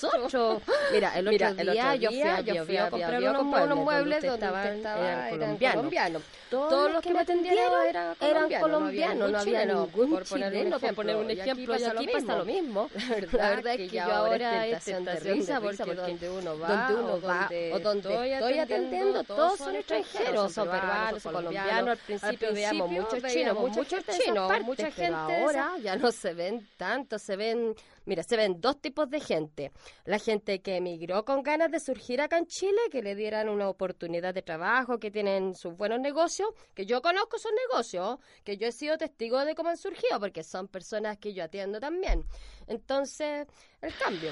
nosotros? 0.00 0.62
Mira, 0.92 1.18
el 1.18 1.28
otro 1.28 1.54
día 1.54 1.94
yo 1.96 2.64
fui 2.64 2.76
a 2.76 2.90
comprar 2.90 3.22
unos 3.22 3.76
muebles 3.76 4.22
donde 4.22 4.76
estaban 4.76 5.58
colombianos. 5.58 6.22
Todos 6.50 6.92
los 6.92 7.02
que 7.02 7.14
me 7.14 7.20
atendieron 7.20 7.72
eran 8.20 8.60
colombianos, 8.60 9.30
no 9.30 9.38
había 9.38 9.64
ningún 9.64 10.22
chileno, 10.24 10.78
por 10.78 10.94
poner 10.94 11.16
un 11.16 11.30
ejemplo, 11.30 11.78
y 11.78 11.84
aquí 11.84 12.08
pasa 12.08 12.36
lo 12.36 12.44
mismo. 12.44 12.90
La 13.32 13.50
verdad, 13.50 13.74
es 13.74 13.90
que 13.90 13.96
yo 13.96 14.02
ahora 14.02 14.66
es 14.66 14.84
tentación 14.84 15.04
de 15.04 15.34
risa 15.34 15.60
porque 15.60 15.94
donde 15.94 16.30
uno 16.30 16.58
va, 16.58 16.68
donde 16.68 17.02
uno 17.02 17.20
va 17.20 17.50
o 17.72 17.78
donde 17.80 18.32
estoy 18.34 18.58
atendiendo, 18.58 19.24
todos 19.24 19.58
son 19.58 19.76
extranjeros, 19.76 20.52
son 20.52 20.68
peruanos, 20.68 21.22
son 21.22 21.32
colombianos. 21.32 21.90
Al 21.90 21.98
principio 21.98 22.52
veíamos 22.52 22.90
muchos 22.90 23.22
chinos, 23.32 23.58
muchos 23.58 24.04
chinos, 24.06 24.62
mucha 24.62 24.90
gente. 24.90 25.14
ahora 25.14 25.72
ya 25.82 25.96
no 25.96 26.12
se 26.12 26.34
ven 26.34 26.68
tanto, 26.76 27.18
se 27.18 27.36
ven 27.36 27.74
Mira, 28.04 28.22
se 28.22 28.36
ven 28.36 28.60
dos 28.60 28.80
tipos 28.80 29.08
de 29.08 29.20
gente. 29.20 29.72
La 30.04 30.18
gente 30.18 30.60
que 30.60 30.76
emigró 30.76 31.24
con 31.24 31.42
ganas 31.42 31.70
de 31.70 31.80
surgir 31.80 32.20
acá 32.20 32.38
en 32.38 32.46
Chile, 32.46 32.78
que 32.90 33.02
le 33.02 33.14
dieran 33.14 33.48
una 33.48 33.68
oportunidad 33.68 34.34
de 34.34 34.42
trabajo, 34.42 34.98
que 34.98 35.10
tienen 35.10 35.54
sus 35.54 35.76
buenos 35.76 36.00
negocios, 36.00 36.48
que 36.74 36.86
yo 36.86 37.00
conozco 37.02 37.36
esos 37.36 37.52
negocios, 37.68 38.18
que 38.44 38.56
yo 38.56 38.66
he 38.66 38.72
sido 38.72 38.98
testigo 38.98 39.44
de 39.44 39.54
cómo 39.54 39.70
han 39.70 39.76
surgido, 39.76 40.18
porque 40.18 40.42
son 40.42 40.68
personas 40.68 41.18
que 41.18 41.34
yo 41.34 41.44
atiendo 41.44 41.80
también. 41.80 42.24
Entonces, 42.66 43.46
el 43.80 43.94
cambio. 43.96 44.30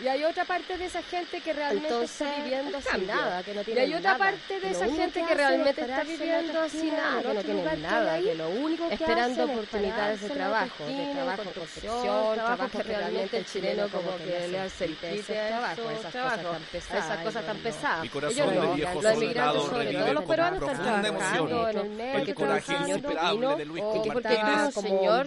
Y 0.00 0.06
hay 0.06 0.22
otra 0.22 0.44
parte 0.44 0.78
de 0.78 0.86
esa 0.86 1.02
gente 1.02 1.40
que 1.40 1.52
realmente 1.52 2.04
está 2.04 2.36
viviendo 2.36 2.80
sin 2.80 3.06
nada, 3.06 3.42
que 3.42 3.52
no 3.52 3.64
tiene 3.64 3.80
Y 3.80 3.84
hay 3.84 3.94
otra 3.94 4.16
parte 4.16 4.60
de 4.60 4.70
esa 4.70 4.86
gente 4.86 5.24
que 5.24 5.34
realmente 5.34 5.80
está 5.80 6.04
viviendo 6.04 6.68
sin 6.68 6.96
nada, 6.96 7.22
que 7.22 7.34
no 7.34 7.42
tiene 7.42 7.76
nada, 7.78 8.20
que 8.20 8.34
lo 8.36 8.48
único 8.48 8.88
que 8.88 8.94
esperando 8.94 9.44
oportunidades 9.44 10.20
de 10.20 10.30
trabajo, 10.30 10.86
de 10.86 11.12
trabajo 11.12 11.42
construcción, 11.42 12.34
trabajo 12.34 12.68
que 12.70 12.84
realmente 12.98 13.38
el 13.38 13.46
chileno 13.46 13.88
como 13.88 14.16
que 14.18 14.48
le 14.48 14.60
hace 14.60 14.84
el 14.84 14.96
trabajo, 14.96 15.90
esas 15.90 16.12
cosas 16.12 16.42
tan 16.42 16.62
pesadas, 16.72 17.04
esas 17.04 17.24
cosas 17.24 17.46
tan 17.46 17.56
pesadas. 17.58 18.02
Mi 18.02 18.08
corazón 18.08 18.50
de 18.50 18.74
viejo 18.74 19.02
soldado 19.02 19.70
revive 19.70 20.14
con 20.14 20.58
profunda 20.58 21.08
emoción. 21.08 22.00
el 22.00 22.34
coraje 22.34 22.76
insuperable 22.86 23.56
de 23.56 23.64
Luis 23.64 23.84
Martínez 23.84 24.76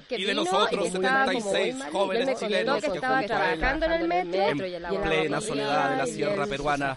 y 0.09 0.23
de 0.25 0.33
los 0.33 0.53
otros 0.53 0.89
76 0.91 1.75
jóvenes 1.91 2.39
chilenos 2.39 2.81
que 2.81 2.89
junto 2.89 3.05
a 3.07 3.53
él 3.53 4.11
en 4.11 5.01
plena 5.01 5.41
soledad 5.41 5.91
de 5.91 5.97
la 5.97 6.05
sierra 6.05 6.45
peruana, 6.45 6.95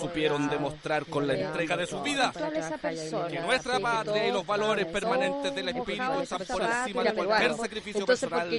supieron 0.00 0.48
demostrar 0.48 1.06
con 1.06 1.26
la 1.26 1.34
entrega 1.34 1.76
de 1.76 1.86
su 1.86 2.00
vida 2.02 2.32
que 3.28 3.40
nuestra 3.40 3.80
patria 3.80 4.28
y 4.28 4.32
los 4.32 4.46
valores 4.46 4.86
permanentes 4.86 5.54
del 5.54 5.68
espíritu 5.68 6.20
están 6.22 6.42
por 6.46 6.62
encima 6.62 7.02
de 7.02 7.14
cualquier 7.14 7.54
sacrificio 7.54 8.06
personal 8.06 8.50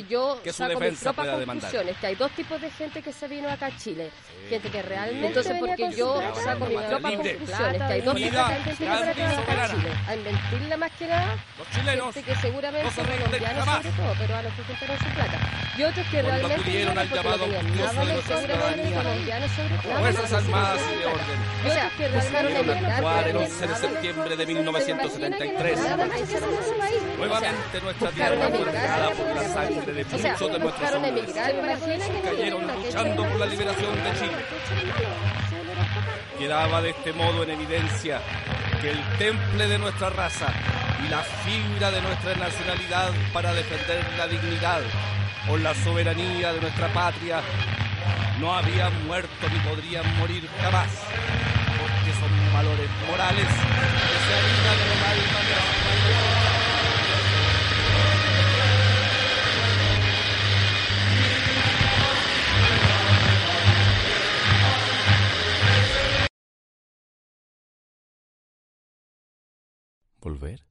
que 0.44 0.54
su 0.54 0.64
defensa 0.64 1.14
pueda 1.14 1.38
demandar. 1.42 1.72
Que 2.00 2.08
hay 2.08 2.16
dos 2.16 2.32
tipos 2.32 2.60
de 2.62 2.70
gente 2.72 3.02
que 3.02 3.12
se 3.12 3.28
vino 3.28 3.50
acá 3.50 3.68
a 3.68 3.78
Chile. 3.78 4.10
Gente 4.50 4.70
que 4.70 4.82
realmente 4.82 5.28
Entonces, 5.28 5.58
porque 5.60 5.92
yo 5.96 6.22
saco 6.44 6.66
mis 6.66 6.82
propias 6.82 7.16
conclusiones, 7.16 7.78
que 7.78 7.94
hay 7.94 8.02
dos 8.02 8.16
tipos 8.16 8.32
de 8.32 8.54
gente 8.56 8.70
que 8.70 8.76
se 8.76 8.84
vino 8.86 8.94
acá 8.94 9.64
a 9.64 9.70
Chile. 9.70 9.92
A 10.08 10.16
inventirle 10.16 10.78
más 10.78 10.92
que 10.92 11.08
nada, 11.08 11.36
los 11.58 11.70
chilenos 11.70 12.14
gente 12.14 12.34
que 12.34 12.40
seguramente 12.40 12.92
son 12.92 13.06
colombianos 13.06 13.66
sobre 13.66 13.90
todo, 13.92 14.14
peruanos 14.16 14.54
que 14.54 14.64
juntaron 14.64 14.98
su 14.98 15.06
plata. 15.16 15.61
Y 15.82 15.84
otros 15.84 16.06
que 16.12 16.22
realmente 16.22 16.54
acudieron 16.54 16.96
al 16.96 17.10
llamado 17.10 17.48
de 17.48 17.64
nuestra 17.64 18.38
ciudadanía, 18.38 19.02
fuerzas 19.82 20.34
armadas 20.34 20.80
y 20.94 21.00
de 21.00 21.06
orden, 21.08 21.40
o 21.66 21.74
sea, 21.74 21.92
que 21.98 22.10
decidieron 22.10 22.86
actuar 22.86 23.28
el 23.28 23.38
11 23.38 23.68
de 23.68 23.76
septiembre 23.76 24.38
de 24.38 24.46
1973. 24.46 25.80
Nuevamente 27.18 27.82
nuestra 27.82 28.12
tierra 28.12 28.50
fue 28.50 28.66
regada 28.66 29.10
por 29.10 29.36
la 29.36 29.44
sangre 29.50 29.94
de 29.94 30.06
muchos 30.06 30.52
de 30.52 30.60
nuestros 30.60 30.92
hombres. 30.92 31.26
que 31.26 32.22
cayeron 32.30 32.68
luchando 32.68 33.24
por 33.24 33.40
la 33.40 33.46
liberación 33.48 34.04
de 34.04 34.20
Chile. 34.20 34.46
Quedaba 36.38 36.82
de 36.84 36.90
este 36.92 37.14
modo 37.14 37.42
en 37.42 37.50
evidencia 37.50 38.22
que 38.82 38.92
el 38.92 39.18
temple 39.18 39.68
de 39.68 39.80
nuestra 39.80 40.12
raza 40.12 40.54
y 41.04 41.10
la 41.10 41.24
fibra 41.24 41.90
de 41.90 42.02
nuestra 42.04 42.36
nacionalidad 42.36 43.10
para 43.34 43.52
defender 43.56 44.06
la 44.20 44.28
dignidad 44.28 44.82
o 45.50 45.58
la 45.58 45.74
soberanía 45.74 46.54
de 46.54 46.62
nuestra 46.62 46.88
patria 46.94 47.42
no 48.40 48.54
habían 48.54 49.06
muerto 49.06 49.50
ni 49.52 49.60
podrían 49.60 50.18
morir 50.18 50.48
jamás, 50.62 50.90
porque 51.80 52.14
son 52.20 52.54
valores 52.54 52.90
morales 53.08 53.46
que 53.46 54.18
se 54.26 54.34
habitan 54.38 54.78
en 54.80 54.92
el 54.92 55.04
alma 55.04 55.40
de 55.40 55.56
la 55.56 55.72
¿Volver? 70.22 70.71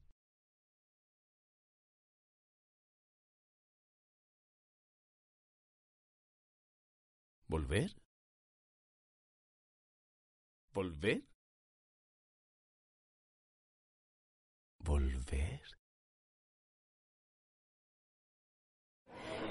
¿Volver? 7.51 7.91
¿Volver? 10.73 11.21
¿Volver? 14.79 15.61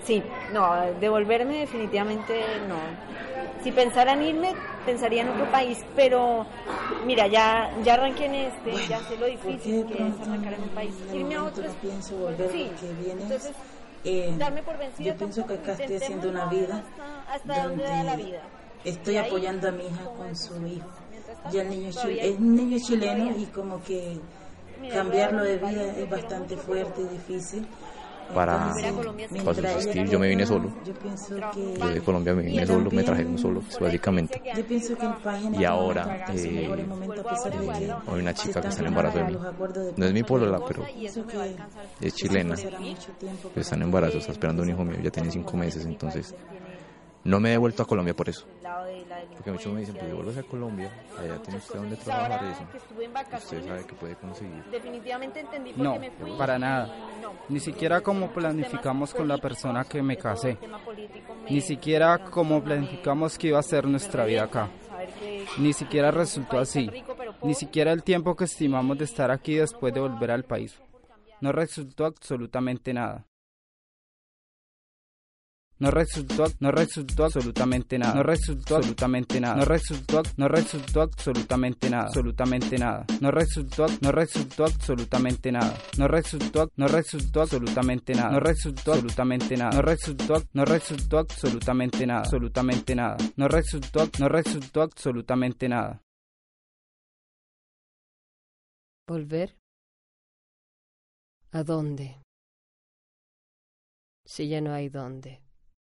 Sí, 0.02 0.22
no, 0.54 0.92
devolverme 0.98 1.58
definitivamente 1.60 2.42
no. 2.66 2.78
Si 3.62 3.70
pensara 3.70 4.14
en 4.14 4.22
irme, 4.22 4.54
pensaría 4.86 5.20
en 5.20 5.28
otro 5.28 5.50
país, 5.50 5.84
pero 5.94 6.46
mira, 7.04 7.26
ya 7.26 7.70
ya 7.84 7.94
arranqué 7.94 8.24
en 8.24 8.34
este, 8.34 8.72
ya 8.88 8.98
sé 9.00 9.18
lo 9.18 9.26
difícil 9.26 9.84
que 9.86 10.08
es 10.08 10.20
arrancar 10.26 10.54
en 10.54 10.62
un 10.62 10.68
país. 10.70 10.94
Irme 11.12 11.34
a 11.34 11.44
otro 11.44 11.64
pienso 11.82 12.16
volver 12.16 12.50
sí, 12.50 12.70
entonces, 13.10 13.52
eh, 14.04 14.34
darme 14.38 14.62
por 14.62 14.78
vencida 14.78 15.06
yo 15.12 15.16
pienso 15.16 15.46
que 15.46 15.54
acá 15.54 15.72
estoy 15.72 15.96
haciendo 15.96 16.28
una 16.30 16.46
vida 16.46 16.82
hasta, 17.28 17.34
hasta 17.54 17.68
donde 17.68 17.84
da 17.84 18.02
la 18.02 18.16
vida. 18.16 18.40
estoy 18.84 19.14
Y 19.14 19.18
ahí, 19.18 19.26
apoyando 19.26 19.68
a 19.68 19.72
mi 19.72 19.86
hija 19.86 20.04
con 20.16 20.36
su 20.36 20.66
hijo. 20.66 20.88
Ya 21.52 21.62
el 21.62 21.70
niño 21.70 21.88
es, 21.90 21.94
Todavía 21.96 22.16
chil- 22.16 22.24
hay- 22.26 22.32
es 22.32 22.38
un 22.38 22.54
niño 22.56 22.78
chileno 22.86 23.36
y 23.36 23.44
como 23.46 23.82
que 23.84 24.18
cambiarlo 24.92 25.42
de 25.44 25.56
vida 25.58 25.82
es 25.96 26.08
bastante 26.10 26.56
fuerte 26.56 27.02
y 27.02 27.04
difícil. 27.06 27.66
Para, 28.34 28.74
subsistir 28.74 30.08
yo 30.08 30.18
me 30.18 30.28
vine 30.28 30.46
solo. 30.46 30.72
Yo 31.78 31.88
de 31.88 32.00
Colombia 32.00 32.34
me 32.34 32.42
vine 32.42 32.66
solo, 32.66 32.90
me 32.90 33.02
trajeron 33.02 33.38
solo, 33.38 33.60
pues, 33.60 33.78
básicamente. 33.78 34.42
Y 35.58 35.64
ahora, 35.64 36.26
eh, 36.34 36.86
Hay 38.06 38.20
una 38.20 38.34
chica 38.34 38.60
que 38.60 38.68
está 38.68 38.82
en 38.82 38.88
embarazo 38.88 39.18
de 39.18 39.24
mí. 39.24 39.36
No 39.96 40.06
es 40.06 40.12
mi 40.12 40.22
polola, 40.22 40.60
pero 40.66 40.84
es 42.00 42.14
chilena. 42.14 42.54
está 43.54 43.76
en 43.76 43.82
embarazo, 43.82 44.18
está 44.18 44.32
esperando 44.32 44.62
un 44.62 44.70
hijo 44.70 44.84
mío, 44.84 44.98
ya 45.02 45.10
tiene 45.10 45.30
cinco 45.30 45.56
meses, 45.56 45.84
entonces 45.84 46.34
no 47.24 47.40
me 47.40 47.50
he 47.50 47.52
devuelto 47.52 47.82
a 47.82 47.86
Colombia 47.86 48.14
por 48.14 48.28
eso. 48.28 48.46
Porque 49.34 49.50
muchos 49.52 49.72
me 49.72 49.80
dicen, 49.80 49.94
pues 49.94 50.06
devuélvase 50.06 50.40
a 50.40 50.42
Colombia, 50.44 50.90
allá 51.18 51.36
tiene 51.42 51.58
usted 51.58 51.74
donde 51.78 51.96
trabajar 51.96 52.44
y 52.44 52.52
eso. 52.52 53.36
Usted 53.36 53.66
sabe 53.66 53.84
que 53.86 53.94
puede 53.94 54.14
conseguir. 54.16 54.64
definitivamente 54.70 55.40
entendí 55.40 55.72
No, 55.76 55.94
qué 55.94 55.98
me 55.98 56.10
fui. 56.12 56.32
para 56.38 56.58
nada. 56.58 56.94
Ni 57.48 57.60
siquiera 57.60 58.00
como 58.00 58.30
planificamos 58.30 59.12
con 59.14 59.28
la 59.28 59.38
persona 59.38 59.84
que 59.84 60.02
me 60.02 60.16
casé. 60.16 60.58
Ni 61.48 61.60
siquiera 61.60 62.18
como 62.30 62.62
planificamos 62.62 63.36
que 63.38 63.48
iba 63.48 63.58
a 63.58 63.62
ser 63.62 63.86
nuestra 63.86 64.24
vida 64.24 64.44
acá. 64.44 64.68
Ni 65.58 65.72
siquiera 65.72 66.10
resultó 66.10 66.58
así. 66.58 66.90
Ni 67.42 67.54
siquiera 67.54 67.92
el 67.92 68.02
tiempo 68.02 68.36
que 68.36 68.44
estimamos 68.44 68.98
de 68.98 69.04
estar 69.04 69.30
aquí 69.30 69.54
después 69.56 69.92
de 69.92 70.00
volver 70.00 70.30
al 70.30 70.44
país. 70.44 70.78
No 71.40 71.52
resultó 71.52 72.04
absolutamente 72.04 72.92
nada. 72.92 73.26
No 75.80 75.90
resultó, 75.90 76.44
no 76.60 76.70
resultó 76.70 77.24
absolutamente 77.24 77.98
nada, 77.98 78.14
no 78.14 78.22
resultó 78.22 78.76
absolutamente 78.76 79.40
nada, 79.40 79.56
no 79.56 79.64
resultó, 79.64 80.22
no 80.36 80.46
resultó 80.46 81.00
absolutamente 81.02 81.88
nada, 81.90 82.04
absolutamente 82.04 82.78
nada, 82.78 83.06
no 83.20 83.30
resultó, 83.30 83.86
no 84.02 84.12
resultó 84.12 84.64
absolutamente 84.64 85.50
nada, 85.50 85.74
no 85.96 86.06
resultó, 86.06 86.70
no 86.76 86.86
resultó 86.86 87.40
absolutamente 87.40 88.14
nada, 88.14 88.30
no 88.30 88.40
resultó 88.40 88.92
absolutamente 88.92 89.56
nada, 89.56 89.70
no 89.72 89.82
resultó, 89.82 90.42
no 90.52 90.64
resultó 90.66 91.18
absolutamente 91.18 92.06
nada, 92.06 92.20
absolutamente 92.20 92.94
nada, 92.94 93.16
no 93.36 93.48
resultó, 93.48 94.08
no 94.18 94.28
resultó 94.28 94.82
absolutamente 94.82 95.68
nada. 95.68 96.02
Volver. 99.08 99.56
¿A 101.52 101.64
dónde? 101.64 102.22
Si 104.24 104.48
ya 104.48 104.60
no 104.60 104.72
hay 104.72 104.88
dónde. 104.88 105.40